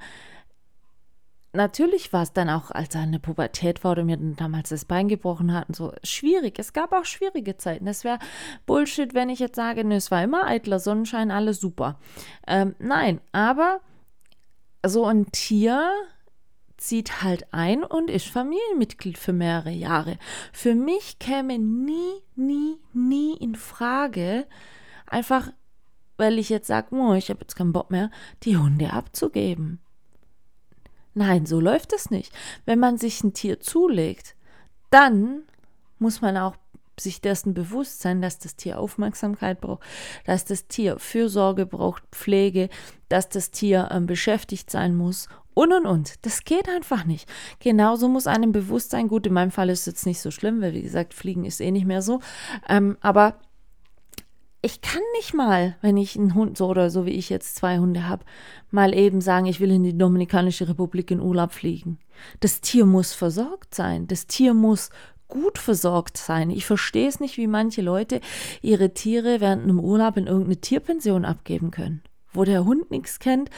[1.54, 4.86] natürlich war es dann auch, als er in der Pubertät war oder mir damals das
[4.86, 6.60] Bein gebrochen hat und so, schwierig.
[6.60, 7.88] Es gab auch schwierige Zeiten.
[7.88, 8.20] Es wäre
[8.66, 12.00] Bullshit, wenn ich jetzt sage, ne, es war immer eitler Sonnenschein, alles super.
[12.48, 13.82] Ähm, nein, aber
[14.86, 15.92] so ein Tier
[16.78, 20.18] zieht halt ein und ist Familienmitglied für mehrere Jahre.
[20.54, 24.48] Für mich käme nie, nie, nie in Frage,
[25.06, 25.52] einfach
[26.20, 28.12] weil ich jetzt sage, oh, ich habe jetzt keinen Bock mehr,
[28.44, 29.80] die Hunde abzugeben.
[31.20, 32.34] Nein, so läuft es nicht.
[32.66, 34.36] Wenn man sich ein Tier zulegt,
[34.90, 35.44] dann
[35.98, 36.56] muss man auch
[36.98, 39.84] sich dessen bewusst sein, dass das Tier Aufmerksamkeit braucht,
[40.26, 42.70] dass das Tier Fürsorge braucht, Pflege,
[43.10, 46.26] dass das Tier ähm, beschäftigt sein muss und und und.
[46.26, 47.30] Das geht einfach nicht.
[47.60, 50.62] Genauso muss einem bewusst sein, gut, in meinem Fall ist es jetzt nicht so schlimm,
[50.62, 52.22] weil wie gesagt, Fliegen ist eh nicht mehr so,
[52.70, 53.36] ähm, aber
[54.62, 57.80] ich kann nicht mal, wenn ich einen Hund so oder so wie ich jetzt zwei
[57.80, 58.26] Hunde habe,
[58.72, 62.00] mal eben sagen, ich will in die Dominikanische Republik in Urlaub fliegen.
[62.42, 64.08] Das Tier muss versorgt sein.
[64.08, 64.90] Das Tier muss
[65.30, 66.50] gut versorgt sein.
[66.50, 68.20] Ich verstehe es nicht, wie manche Leute
[68.62, 72.02] ihre Tiere während einem Urlaub in irgendeine Tierpension abgeben können,
[72.34, 73.50] wo der Hund nichts kennt,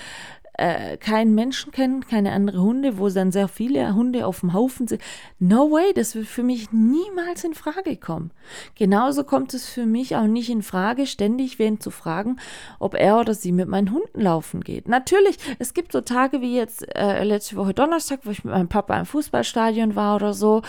[0.53, 4.87] äh, keinen Menschen kennen, keine andere Hunde, wo dann sehr viele Hunde auf dem Haufen
[4.87, 5.01] sind.
[5.39, 8.31] No way, das wird für mich niemals in Frage kommen.
[8.75, 12.37] Genauso kommt es für mich auch nicht in Frage, ständig wen zu fragen,
[12.79, 14.87] ob er oder sie mit meinen Hunden laufen geht.
[14.87, 18.69] Natürlich, es gibt so Tage wie jetzt äh, letzte Woche Donnerstag, wo ich mit meinem
[18.69, 20.61] Papa im Fußballstadion war oder so.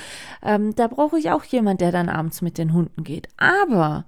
[0.42, 3.28] Ähm, da brauche ich auch jemanden, der dann abends mit den Hunden geht.
[3.36, 4.04] Aber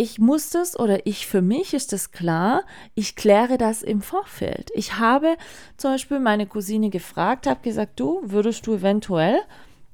[0.00, 4.70] ich muss das oder ich für mich ist es klar, ich kläre das im Vorfeld.
[4.74, 5.36] Ich habe
[5.76, 9.38] zum Beispiel meine Cousine gefragt, habe gesagt, du würdest du eventuell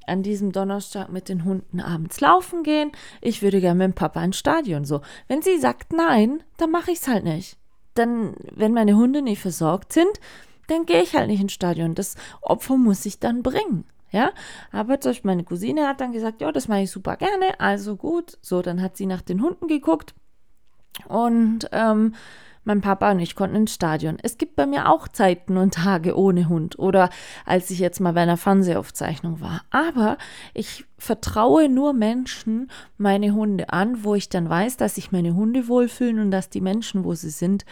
[0.07, 2.93] an diesem Donnerstag mit den Hunden abends laufen gehen?
[3.21, 4.85] Ich würde gerne mit dem Papa ins Stadion.
[4.85, 7.57] So, wenn sie sagt nein, dann mache ich es halt nicht.
[7.95, 10.21] Dann, wenn meine Hunde nicht versorgt sind,
[10.69, 11.97] dann gehe ich halt nicht ins Stadion.
[11.97, 13.85] Das Opfer muss ich dann bringen.
[14.17, 14.33] Ja,
[14.73, 17.97] aber zum Beispiel meine Cousine hat dann gesagt, ja, das mache ich super gerne, also
[17.97, 18.39] gut.
[18.41, 20.15] So, dann hat sie nach den Hunden geguckt
[21.07, 22.15] und ähm,
[22.67, 24.19] mein Papa und ich konnten ins Stadion.
[24.23, 27.11] Es gibt bei mir auch Zeiten und Tage ohne Hund oder
[27.45, 29.63] als ich jetzt mal bei einer Fernsehaufzeichnung war.
[29.71, 30.19] Aber
[30.53, 35.69] ich vertraue nur Menschen meine Hunde an, wo ich dann weiß, dass sich meine Hunde
[35.69, 37.65] wohlfühlen und dass die Menschen, wo sie sind,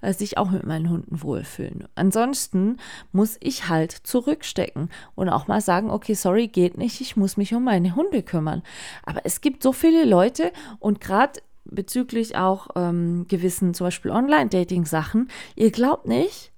[0.00, 1.88] äh, sich auch mit meinen Hunden wohlfühlen.
[1.94, 2.76] Ansonsten
[3.12, 7.54] muss ich halt zurückstecken und auch mal sagen, okay, sorry, geht nicht, ich muss mich
[7.54, 8.62] um meine Hunde kümmern.
[9.04, 15.28] Aber es gibt so viele Leute und gerade bezüglich auch ähm, gewissen zum Beispiel Online-Dating-Sachen.
[15.56, 16.52] Ihr glaubt nicht,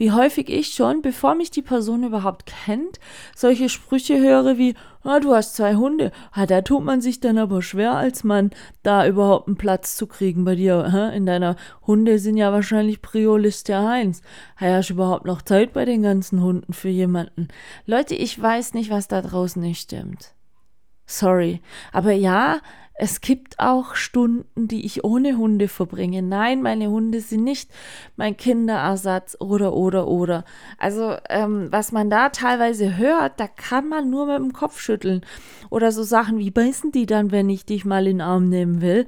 [0.00, 2.98] wie häufig ich schon, bevor mich die Person überhaupt kennt,
[3.36, 6.10] solche Sprüche höre wie, ah, du hast zwei Hunde.
[6.32, 8.50] Ah, da tut man sich dann aber schwer, als Mann,
[8.82, 10.90] da überhaupt einen Platz zu kriegen bei dir.
[10.90, 11.14] Hä?
[11.14, 11.56] In deiner
[11.86, 14.22] Hunde sind ja wahrscheinlich Prioliste 1.
[14.56, 17.48] Hast du überhaupt noch Zeit bei den ganzen Hunden für jemanden?
[17.84, 20.32] Leute, ich weiß nicht, was da draußen nicht stimmt.
[21.04, 21.60] Sorry.
[21.92, 22.60] Aber ja,
[23.02, 26.20] es gibt auch Stunden, die ich ohne Hunde verbringe.
[26.20, 27.70] Nein, meine Hunde sind nicht
[28.16, 30.44] mein Kinderersatz oder, oder, oder.
[30.76, 35.24] Also, ähm, was man da teilweise hört, da kann man nur mit dem Kopf schütteln.
[35.70, 38.82] Oder so Sachen wie, beißen die dann, wenn ich dich mal in den Arm nehmen
[38.82, 39.06] will?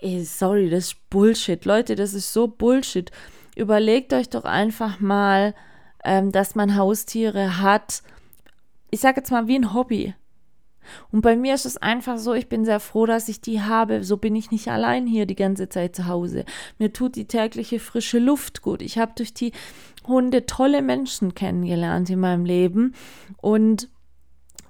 [0.00, 1.64] Ey, sorry, das ist Bullshit.
[1.64, 3.12] Leute, das ist so Bullshit.
[3.54, 5.54] Überlegt euch doch einfach mal,
[6.02, 8.02] ähm, dass man Haustiere hat.
[8.90, 10.14] Ich sage jetzt mal wie ein Hobby.
[11.10, 14.04] Und bei mir ist es einfach so, ich bin sehr froh, dass ich die habe.
[14.04, 16.44] So bin ich nicht allein hier die ganze Zeit zu Hause.
[16.78, 18.82] Mir tut die tägliche frische Luft gut.
[18.82, 19.52] Ich habe durch die
[20.06, 22.94] Hunde tolle Menschen kennengelernt in meinem Leben
[23.40, 23.88] und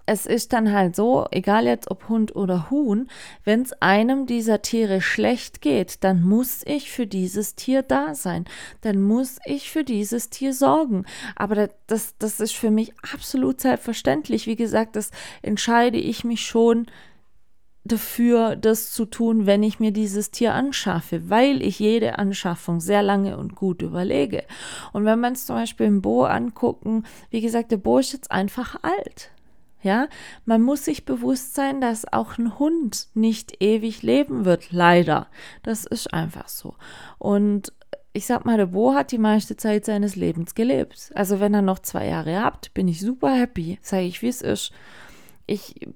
[0.09, 3.09] es ist dann halt so, egal jetzt ob Hund oder Huhn,
[3.45, 8.47] wenn es einem dieser Tiere schlecht geht, dann muss ich für dieses Tier da sein.
[8.81, 11.05] Dann muss ich für dieses Tier sorgen.
[11.37, 14.47] Aber das, das ist für mich absolut selbstverständlich.
[14.47, 15.11] Wie gesagt, das
[15.43, 16.87] entscheide ich mich schon
[17.85, 23.03] dafür, das zu tun, wenn ich mir dieses Tier anschaffe, weil ich jede Anschaffung sehr
[23.03, 24.45] lange und gut überlege.
[24.95, 28.31] Und wenn man es zum Beispiel im Bo angucken, wie gesagt, der Bo ist jetzt
[28.31, 29.31] einfach alt.
[29.81, 30.09] Ja,
[30.45, 35.29] man muss sich bewusst sein, dass auch ein Hund nicht ewig leben wird, leider.
[35.63, 36.75] Das ist einfach so.
[37.19, 37.73] Und
[38.13, 41.13] ich sag mal, der Bo hat die meiste Zeit seines Lebens gelebt.
[41.15, 44.43] Also wenn er noch zwei Jahre habt, bin ich super happy, sage ich, wie es
[44.43, 44.73] ist.
[45.47, 45.89] Ich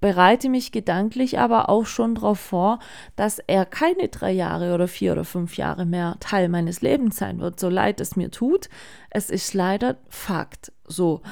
[0.00, 2.78] bereite mich gedanklich aber auch schon darauf vor,
[3.16, 7.40] dass er keine drei Jahre oder vier oder fünf Jahre mehr Teil meines Lebens sein
[7.40, 8.68] wird, so leid es mir tut.
[9.10, 11.22] Es ist leider Fakt so.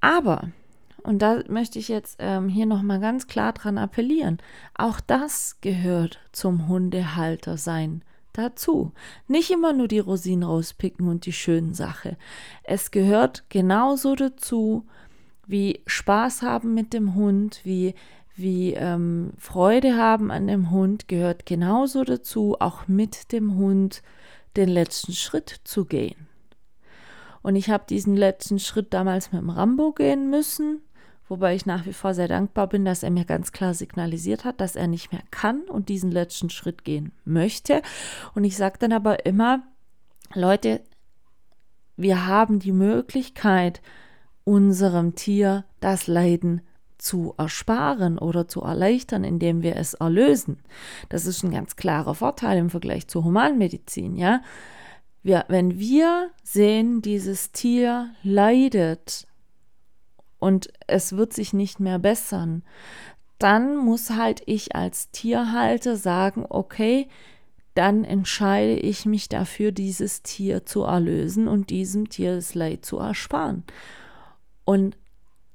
[0.00, 0.48] Aber
[1.04, 4.38] und da möchte ich jetzt ähm, hier nochmal ganz klar dran appellieren.
[4.74, 8.92] Auch das gehört zum Hundehalter sein dazu.
[9.26, 12.16] Nicht immer nur die Rosinen rauspicken und die schönen Sachen.
[12.62, 14.86] Es gehört genauso dazu,
[15.46, 17.94] wie Spaß haben mit dem Hund, wie,
[18.36, 24.02] wie ähm, Freude haben an dem Hund, gehört genauso dazu, auch mit dem Hund
[24.56, 26.28] den letzten Schritt zu gehen.
[27.42, 30.80] Und ich habe diesen letzten Schritt damals mit dem Rambo gehen müssen
[31.32, 34.60] wobei ich nach wie vor sehr dankbar bin, dass er mir ganz klar signalisiert hat,
[34.60, 37.80] dass er nicht mehr kann und diesen letzten Schritt gehen möchte.
[38.34, 39.62] Und ich sage dann aber immer,
[40.34, 40.82] Leute,
[41.96, 43.80] wir haben die Möglichkeit,
[44.44, 46.60] unserem Tier das Leiden
[46.98, 50.58] zu ersparen oder zu erleichtern, indem wir es erlösen.
[51.08, 54.42] Das ist ein ganz klarer Vorteil im Vergleich zur Humanmedizin, ja.
[55.22, 59.26] Wir, wenn wir sehen, dieses Tier leidet
[60.42, 62.64] und es wird sich nicht mehr bessern,
[63.38, 67.06] dann muss halt ich als Tierhalter sagen, okay,
[67.74, 72.98] dann entscheide ich mich dafür, dieses Tier zu erlösen und diesem Tier das Leid zu
[72.98, 73.62] ersparen.
[74.64, 74.98] Und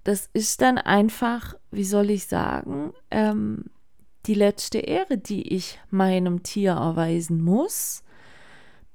[0.06, 3.66] das ist dann einfach, wie soll ich sagen, ähm,
[4.26, 8.04] die letzte Ehre, die ich meinem Tier erweisen muss,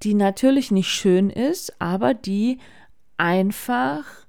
[0.03, 2.61] die natürlich nicht schön ist, aber die
[3.19, 4.22] einfach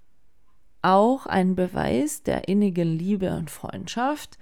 [0.83, 4.37] auch ein Beweis der innigen Liebe und Freundschaft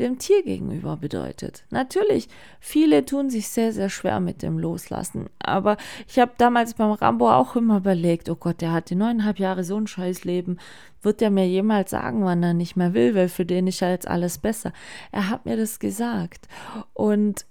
[0.00, 1.64] dem Tier gegenüber bedeutet.
[1.70, 2.28] Natürlich,
[2.60, 5.26] viele tun sich sehr, sehr schwer mit dem Loslassen.
[5.38, 5.76] Aber
[6.08, 9.76] ich habe damals beim Rambo auch immer überlegt, oh Gott, der hatte neuneinhalb Jahre so
[9.76, 10.58] ein Scheißleben.
[11.02, 13.90] Wird der mir jemals sagen, wann er nicht mehr will, weil für den ist ja
[13.90, 14.72] jetzt alles besser.
[15.10, 16.48] Er hat mir das gesagt.
[16.94, 17.44] Und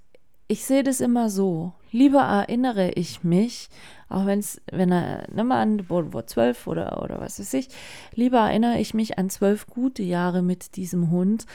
[0.51, 1.73] ich sehe das immer so.
[1.91, 3.69] Lieber erinnere ich mich
[4.11, 7.69] auch wenn's, wenn er, nimm mal an, wo zwölf oder, oder was weiß ich,
[8.13, 11.45] lieber erinnere ich mich an zwölf gute Jahre mit diesem Hund,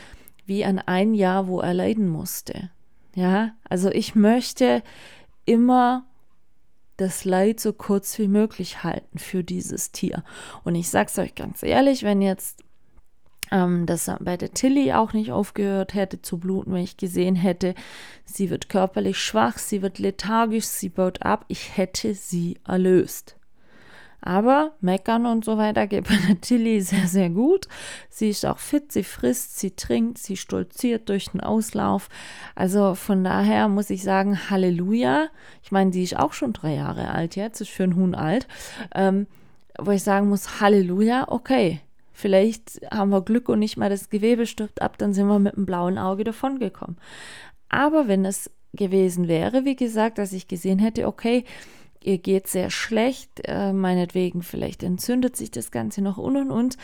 [0.46, 2.70] wie an ein Jahr, wo er leiden musste.
[3.14, 4.82] Ja, also ich möchte
[5.44, 6.04] immer
[6.96, 10.24] das Leid so kurz wie möglich halten für dieses Tier.
[10.64, 12.64] Und ich sag's euch ganz ehrlich, wenn jetzt
[13.50, 17.74] ähm, dass bei der Tilly auch nicht aufgehört hätte zu bluten, wenn ich gesehen hätte,
[18.24, 23.36] sie wird körperlich schwach, sie wird lethargisch, sie baut ab, ich hätte sie erlöst.
[24.26, 27.68] Aber meckern und so weiter geht bei der Tilly sehr, sehr gut.
[28.08, 32.08] Sie ist auch fit, sie frisst, sie trinkt, sie stolziert durch den Auslauf.
[32.56, 35.28] Also von daher muss ich sagen, Halleluja.
[35.62, 38.48] Ich meine, sie ist auch schon drei Jahre alt jetzt, ist für einen Huhn alt.
[38.96, 39.28] Ähm,
[39.78, 41.80] wo ich sagen muss, Halleluja, okay,
[42.18, 45.54] Vielleicht haben wir Glück und nicht mal das Gewebe stirbt ab, dann sind wir mit
[45.54, 46.96] einem blauen Auge davongekommen.
[47.68, 51.44] Aber wenn es gewesen wäre, wie gesagt, dass ich gesehen hätte, okay,
[52.02, 56.78] ihr geht sehr schlecht, äh, meinetwegen vielleicht entzündet sich das Ganze noch und und und,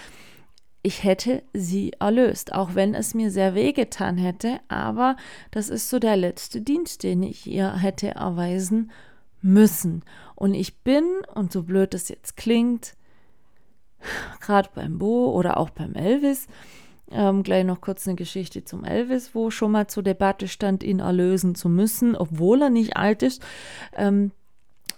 [0.83, 5.17] ich hätte sie erlöst, auch wenn es mir sehr wehgetan hätte, aber
[5.51, 8.91] das ist so der letzte Dienst, den ich ihr hätte erweisen
[9.41, 10.05] müssen.
[10.35, 11.05] Und ich bin,
[11.35, 12.97] und so blöd es jetzt klingt,
[14.41, 16.47] gerade beim Bo oder auch beim Elvis.
[17.11, 21.01] Ähm, gleich noch kurz eine Geschichte zum Elvis, wo schon mal zur Debatte stand, ihn
[21.01, 23.43] erlösen zu müssen, obwohl er nicht alt ist.
[23.95, 24.33] Ähm,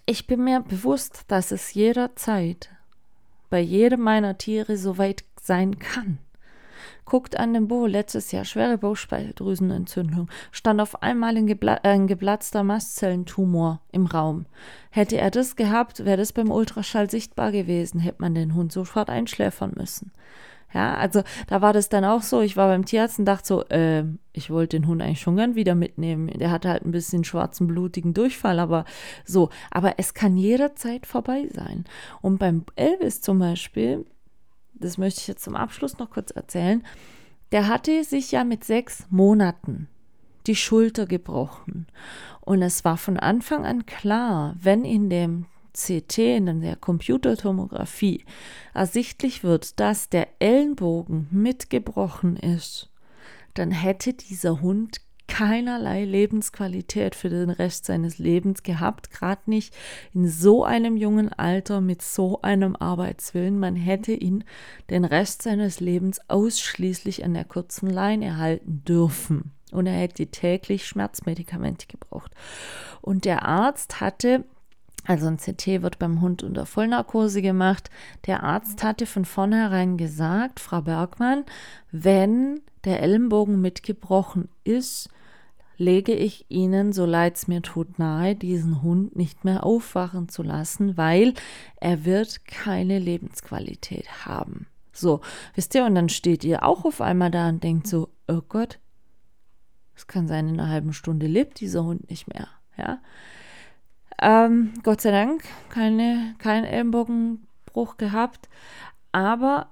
[0.07, 2.71] ich bin mir bewusst, dass es jederzeit
[3.51, 6.19] bei jedem meiner Tiere so weit sein kann.
[7.05, 12.07] Guckt an den Bo, letztes Jahr schwere Bauchspeicheldrüsenentzündung, stand auf einmal ein, gebla äh, ein
[12.07, 14.47] geplatzter Mastzellentumor im Raum.
[14.91, 19.11] Hätte er das gehabt, wäre das beim Ultraschall sichtbar gewesen, hätte man den Hund sofort
[19.11, 20.13] einschläfern müssen.
[20.75, 23.65] Ja, also da war das dann auch so, ich war beim Tierarzt und dachte so,
[23.67, 26.27] äh, ich wollte den Hund eigentlich schon gern wieder mitnehmen.
[26.27, 28.85] Der hatte halt ein bisschen schwarzen, blutigen Durchfall, aber
[29.25, 29.51] so.
[29.71, 31.85] Aber es kann jederzeit vorbei sein.
[32.21, 34.05] Und beim Elvis zum Beispiel,
[34.85, 36.85] das möchte ich jetzt zum Abschluss noch kurz erzählen,
[37.53, 39.89] der hatte sich ja mit sechs Monaten
[40.47, 41.87] die Schulter gebrochen.
[42.41, 48.25] Und es war von Anfang an klar, wenn in dem CT, in der Computertomographie,
[48.75, 52.91] ersichtlich wird, dass der Ellenbogen mitgebrochen ist,
[53.55, 59.75] dann hätte dieser Hund keinerlei Lebensqualität für den Rest seines Lebens gehabt, gerade nicht
[60.13, 63.59] in so einem jungen Alter mit so einem Arbeitswillen.
[63.59, 64.45] Man hätte ihn
[64.91, 70.87] den Rest seines Lebens ausschließlich an der kurzen Leine halten dürfen und er hätte täglich
[70.87, 72.33] Schmerzmedikamente gebraucht.
[73.01, 74.45] Und der Arzt hatte
[75.07, 77.91] also ein CT wird beim Hund unter Vollnarkose gemacht.
[78.27, 81.45] Der Arzt hatte von vornherein gesagt, Frau Bergmann,
[81.91, 85.09] wenn der Ellenbogen mitgebrochen ist,
[85.77, 90.43] lege ich Ihnen, so leid es mir tut, nahe, diesen Hund nicht mehr aufwachen zu
[90.43, 91.35] lassen, weil
[91.77, 94.67] er wird keine Lebensqualität haben.
[94.93, 95.21] So,
[95.55, 98.79] wisst ihr, und dann steht ihr auch auf einmal da und denkt so, oh Gott,
[99.97, 103.01] es kann sein, in einer halben Stunde lebt dieser Hund nicht mehr, ja.
[104.23, 108.49] Ähm, Gott sei Dank keine, keinen Ellenbogenbruch gehabt.
[109.11, 109.69] Aber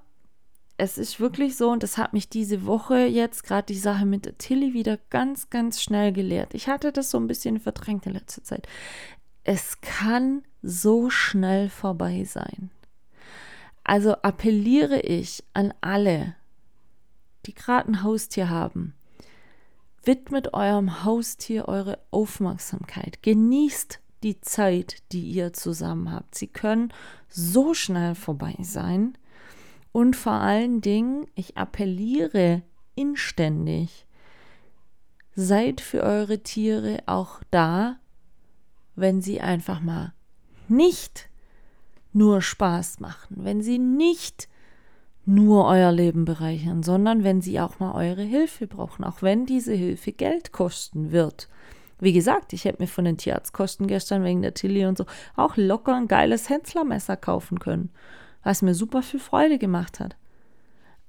[0.77, 4.39] es ist wirklich so, und das hat mich diese Woche jetzt gerade die Sache mit
[4.39, 6.53] Tilly wieder ganz, ganz schnell gelehrt.
[6.53, 8.67] Ich hatte das so ein bisschen verdrängt in letzter Zeit.
[9.43, 12.71] Es kann so schnell vorbei sein.
[13.83, 16.35] Also appelliere ich an alle,
[17.45, 18.93] die gerade ein Haustier haben.
[20.03, 23.21] Widmet eurem Haustier eure Aufmerksamkeit.
[23.21, 26.35] Genießt die Zeit, die ihr zusammen habt.
[26.35, 26.93] Sie können
[27.29, 29.17] so schnell vorbei sein.
[29.93, 32.63] Und vor allen Dingen, ich appelliere
[32.95, 34.05] inständig,
[35.35, 37.97] seid für eure Tiere auch da,
[38.95, 40.13] wenn sie einfach mal
[40.67, 41.29] nicht
[42.11, 44.49] nur Spaß machen, wenn sie nicht
[45.25, 49.73] nur euer Leben bereichern, sondern wenn sie auch mal eure Hilfe brauchen, auch wenn diese
[49.73, 51.49] Hilfe Geld kosten wird.
[51.99, 55.55] Wie gesagt, ich hätte mir von den Tierarztkosten gestern wegen der Tilly und so auch
[55.55, 57.91] locker ein geiles Henslermesser kaufen können,
[58.43, 60.15] was mir super viel Freude gemacht hat.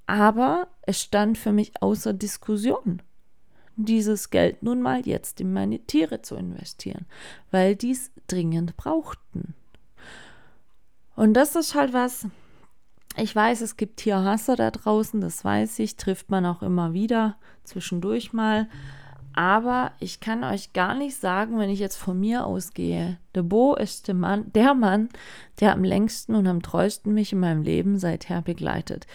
[0.07, 3.03] Aber es stand für mich außer Diskussion,
[3.77, 7.07] dieses Geld nun mal jetzt in meine Tiere zu investieren,
[7.51, 9.55] weil die es dringend brauchten.
[11.17, 12.27] Und das ist halt was,
[13.17, 17.37] ich weiß, es gibt Tierhasser da draußen, das weiß ich, trifft man auch immer wieder,
[17.63, 18.69] zwischendurch mal.
[19.35, 23.19] Aber ich kann euch gar nicht sagen, wenn ich jetzt von mir ausgehe.
[23.35, 25.09] Der Bo ist der Mann, der Mann,
[25.59, 29.09] der am längsten und am treuesten mich in meinem Leben seither begleitet.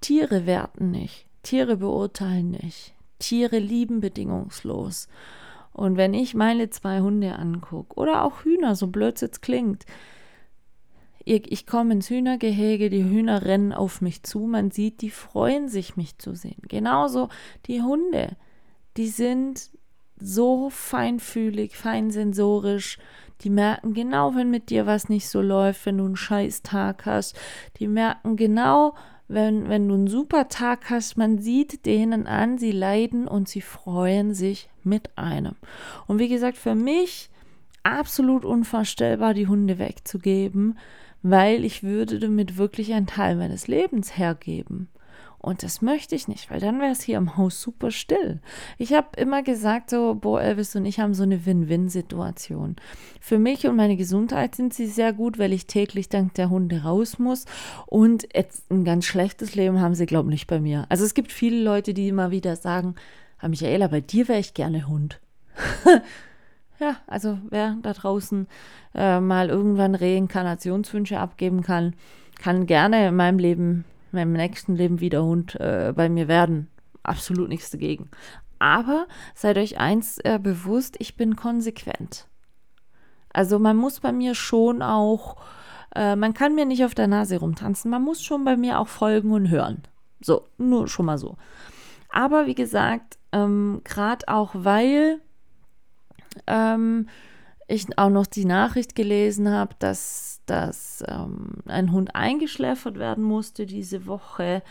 [0.00, 5.06] Tiere werten nicht, Tiere beurteilen nicht, Tiere lieben bedingungslos.
[5.72, 9.86] Und wenn ich meine zwei Hunde angucke, oder auch Hühner, so blöd es jetzt klingt,
[11.24, 15.68] ich, ich komme ins Hühnergehege, die Hühner rennen auf mich zu, man sieht, die freuen
[15.68, 16.60] sich, mich zu sehen.
[16.66, 17.28] Genauso
[17.66, 18.36] die Hunde
[18.96, 19.70] die sind
[20.18, 22.98] so feinfühlig, feinsensorisch.
[23.42, 27.06] Die merken genau, wenn mit dir was nicht so läuft, wenn du einen scheiß Tag
[27.06, 27.36] hast.
[27.78, 28.94] Die merken genau,
[29.28, 33.62] wenn, wenn du einen super Tag hast, man sieht denen an, sie leiden und sie
[33.62, 35.56] freuen sich mit einem.
[36.06, 37.30] Und wie gesagt, für mich
[37.82, 40.78] absolut unvorstellbar, die Hunde wegzugeben,
[41.22, 44.88] weil ich würde damit wirklich einen Teil meines Lebens hergeben.
[45.42, 48.40] Und das möchte ich nicht, weil dann wäre es hier im Haus super still.
[48.78, 52.76] Ich habe immer gesagt, so, Bo Elvis und ich haben so eine Win-Win-Situation.
[53.20, 56.84] Für mich und meine Gesundheit sind sie sehr gut, weil ich täglich dank der Hunde
[56.84, 57.46] raus muss.
[57.86, 60.86] Und jetzt ein ganz schlechtes Leben haben sie, glaube ich, nicht bei mir.
[60.88, 62.94] Also es gibt viele Leute, die immer wieder sagen,
[63.40, 65.20] ah, Michaela, bei dir wäre ich gerne Hund.
[66.78, 68.46] ja, also wer da draußen
[68.94, 71.94] äh, mal irgendwann Reinkarnationswünsche abgeben kann,
[72.40, 76.68] kann gerne in meinem Leben meinem nächsten Leben wieder Hund äh, bei mir werden.
[77.02, 78.10] Absolut nichts dagegen.
[78.58, 82.28] Aber seid euch eins äh, bewusst, ich bin konsequent.
[83.32, 85.36] Also man muss bei mir schon auch,
[85.96, 88.88] äh, man kann mir nicht auf der Nase rumtanzen, man muss schon bei mir auch
[88.88, 89.82] folgen und hören.
[90.20, 91.36] So, nur schon mal so.
[92.08, 95.20] Aber wie gesagt, ähm, gerade auch weil
[96.46, 97.08] ähm,
[97.68, 103.66] ich auch noch die Nachricht gelesen habe, dass, dass ähm, ein Hund eingeschläfert werden musste
[103.66, 104.62] diese Woche.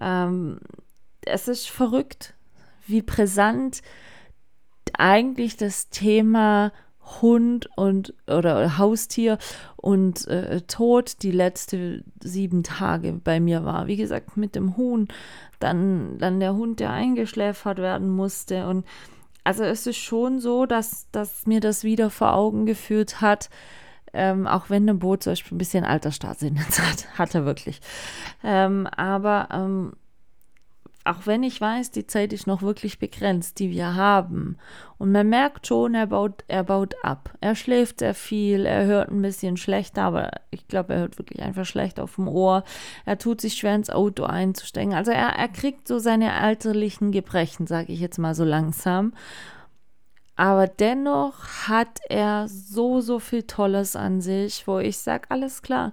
[0.00, 0.60] Ähm,
[1.22, 2.34] es ist verrückt,
[2.86, 3.82] wie brisant
[4.96, 6.72] eigentlich das Thema
[7.20, 9.38] Hund und oder Haustier
[9.76, 13.86] und äh, Tod die letzten sieben Tage bei mir war.
[13.86, 15.08] Wie gesagt, mit dem Huhn,
[15.60, 18.66] dann, dann der Hund, der eingeschläfert werden musste.
[18.66, 18.84] Und
[19.44, 23.50] also es ist schon so, dass, dass mir das wieder vor Augen geführt hat,
[24.16, 27.80] ähm, auch wenn ein Boot zum Beispiel ein bisschen Altersstarrsinn hat, hat er wirklich.
[28.42, 29.92] Ähm, aber ähm,
[31.06, 34.56] auch wenn ich weiß, die Zeit ist noch wirklich begrenzt, die wir haben.
[34.98, 37.32] Und man merkt schon, er baut, er baut ab.
[37.40, 41.42] Er schläft sehr viel, er hört ein bisschen schlechter, aber ich glaube, er hört wirklich
[41.42, 42.64] einfach schlecht auf dem Ohr.
[43.04, 44.94] Er tut sich schwer ins Auto einzusteigen.
[44.94, 49.12] Also er, er kriegt so seine alterlichen Gebrechen, sage ich jetzt mal so langsam.
[50.36, 55.92] Aber dennoch hat er so, so viel Tolles an sich, wo ich sage, alles klar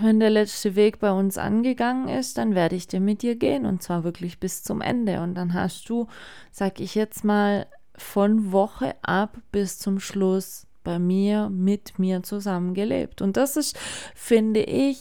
[0.00, 3.66] wenn der letzte Weg bei uns angegangen ist, dann werde ich dir mit dir gehen
[3.66, 5.20] und zwar wirklich bis zum Ende.
[5.20, 6.08] Und dann hast du,
[6.50, 7.66] sag ich jetzt mal,
[7.96, 13.22] von Woche ab bis zum Schluss bei mir, mit mir zusammengelebt.
[13.22, 13.78] Und das ist,
[14.14, 15.00] finde ich,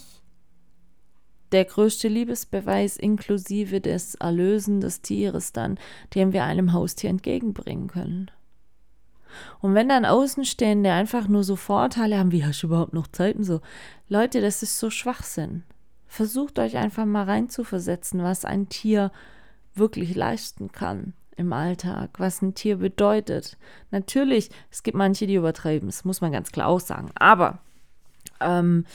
[1.52, 5.78] der größte Liebesbeweis inklusive des Erlösen des Tieres dann,
[6.16, 8.32] den wir einem Haustier entgegenbringen können.
[9.60, 13.36] Und wenn dann Außenstehende einfach nur so Vorteile haben, wie hast du überhaupt noch Zeit
[13.36, 13.62] und so,
[14.10, 15.64] Leute, das ist so Schwachsinn.
[16.08, 19.12] Versucht euch einfach mal reinzuversetzen, was ein Tier
[19.74, 23.58] wirklich leisten kann im Alltag, was ein Tier bedeutet.
[23.90, 27.10] Natürlich, es gibt manche, die übertreiben, das muss man ganz klar auch sagen.
[27.16, 27.60] Aber
[28.42, 28.86] ähm,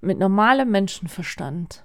[0.00, 1.84] mit normalem Menschenverstand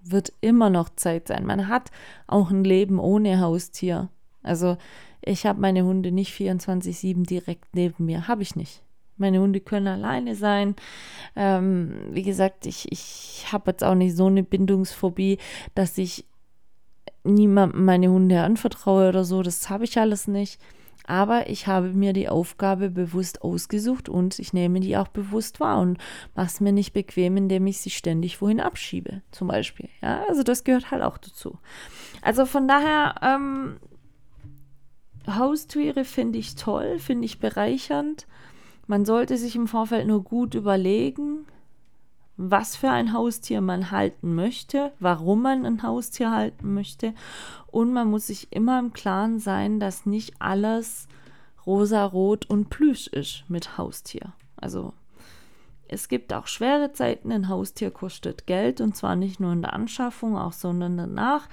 [0.00, 1.44] wird immer noch Zeit sein.
[1.44, 1.90] Man hat
[2.26, 4.08] auch ein Leben ohne Haustier.
[4.42, 4.76] Also
[5.20, 8.28] ich habe meine Hunde nicht 24-7 direkt neben mir.
[8.28, 8.82] Habe ich nicht.
[9.16, 10.76] Meine Hunde können alleine sein.
[11.34, 15.38] Ähm, wie gesagt, ich, ich habe jetzt auch nicht so eine Bindungsphobie,
[15.74, 16.24] dass ich
[17.24, 19.42] niemandem meine Hunde anvertraue oder so.
[19.42, 20.60] Das habe ich alles nicht.
[21.08, 25.80] Aber ich habe mir die Aufgabe bewusst ausgesucht und ich nehme die auch bewusst wahr
[25.80, 25.96] und
[26.36, 29.88] mache es mir nicht bequem, indem ich sie ständig wohin abschiebe, zum Beispiel.
[30.02, 31.58] Ja, also das gehört halt auch dazu.
[32.20, 33.78] Also von daher, ähm,
[35.26, 38.26] Haustiere finde ich toll, finde ich bereichernd.
[38.86, 41.46] Man sollte sich im Vorfeld nur gut überlegen,
[42.38, 47.12] was für ein Haustier man halten möchte, warum man ein Haustier halten möchte.
[47.66, 51.08] Und man muss sich immer im Klaren sein, dass nicht alles
[51.66, 54.32] rosa, rot und plüsch ist mit Haustier.
[54.56, 54.94] Also
[55.88, 59.72] es gibt auch schwere Zeiten, ein Haustier kostet Geld und zwar nicht nur in der
[59.72, 61.48] Anschaffung, auch sondern danach.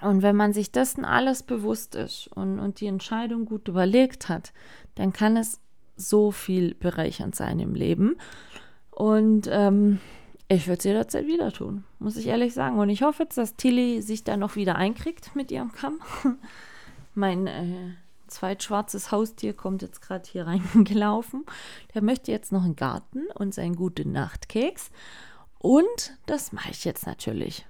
[0.00, 4.54] Und wenn man sich dessen alles bewusst ist und, und die Entscheidung gut überlegt hat,
[4.94, 5.60] dann kann es
[5.96, 8.16] so viel bereichernd sein im Leben.
[9.00, 9.98] Und ähm,
[10.48, 12.78] ich würde es jederzeit wieder tun, muss ich ehrlich sagen.
[12.78, 16.00] Und ich hoffe jetzt, dass Tilly sich da noch wieder einkriegt mit ihrem Kamm.
[17.14, 17.94] mein äh,
[18.26, 21.46] zweitschwarzes Haustier kommt jetzt gerade hier reingelaufen.
[21.94, 24.90] Der möchte jetzt noch einen Garten und seinen guten Nachtkeks.
[25.58, 27.64] Und das mache ich jetzt natürlich.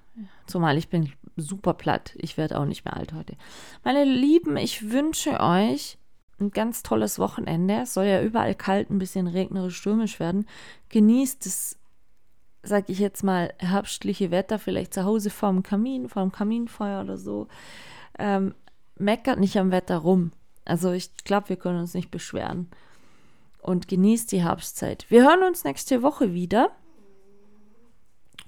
[0.48, 2.12] Zumal ich bin super platt.
[2.16, 3.36] Ich werde auch nicht mehr alt heute.
[3.84, 5.96] Meine Lieben, ich wünsche euch
[6.40, 7.80] ein ganz tolles Wochenende.
[7.82, 10.46] Es soll ja überall kalt, ein bisschen regnerisch, stürmisch werden.
[10.88, 11.78] Genießt das,
[12.62, 17.48] sag ich jetzt mal, herbstliche Wetter, vielleicht zu Hause vorm Kamin, vorm Kaminfeuer oder so.
[18.18, 18.54] Ähm,
[18.96, 20.32] meckert nicht am Wetter rum.
[20.64, 22.68] Also ich glaube, wir können uns nicht beschweren.
[23.62, 25.06] Und genießt die Herbstzeit.
[25.10, 26.70] Wir hören uns nächste Woche wieder.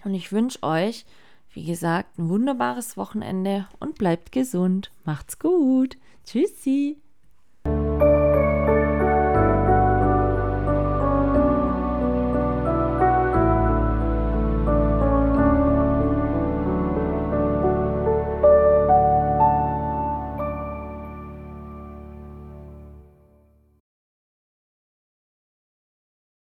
[0.04, 1.04] Und ich wünsche euch
[1.52, 4.90] wie gesagt, ein wunderbares Wochenende und bleibt gesund.
[5.04, 5.98] Macht's gut.
[6.24, 6.98] Tschüssi.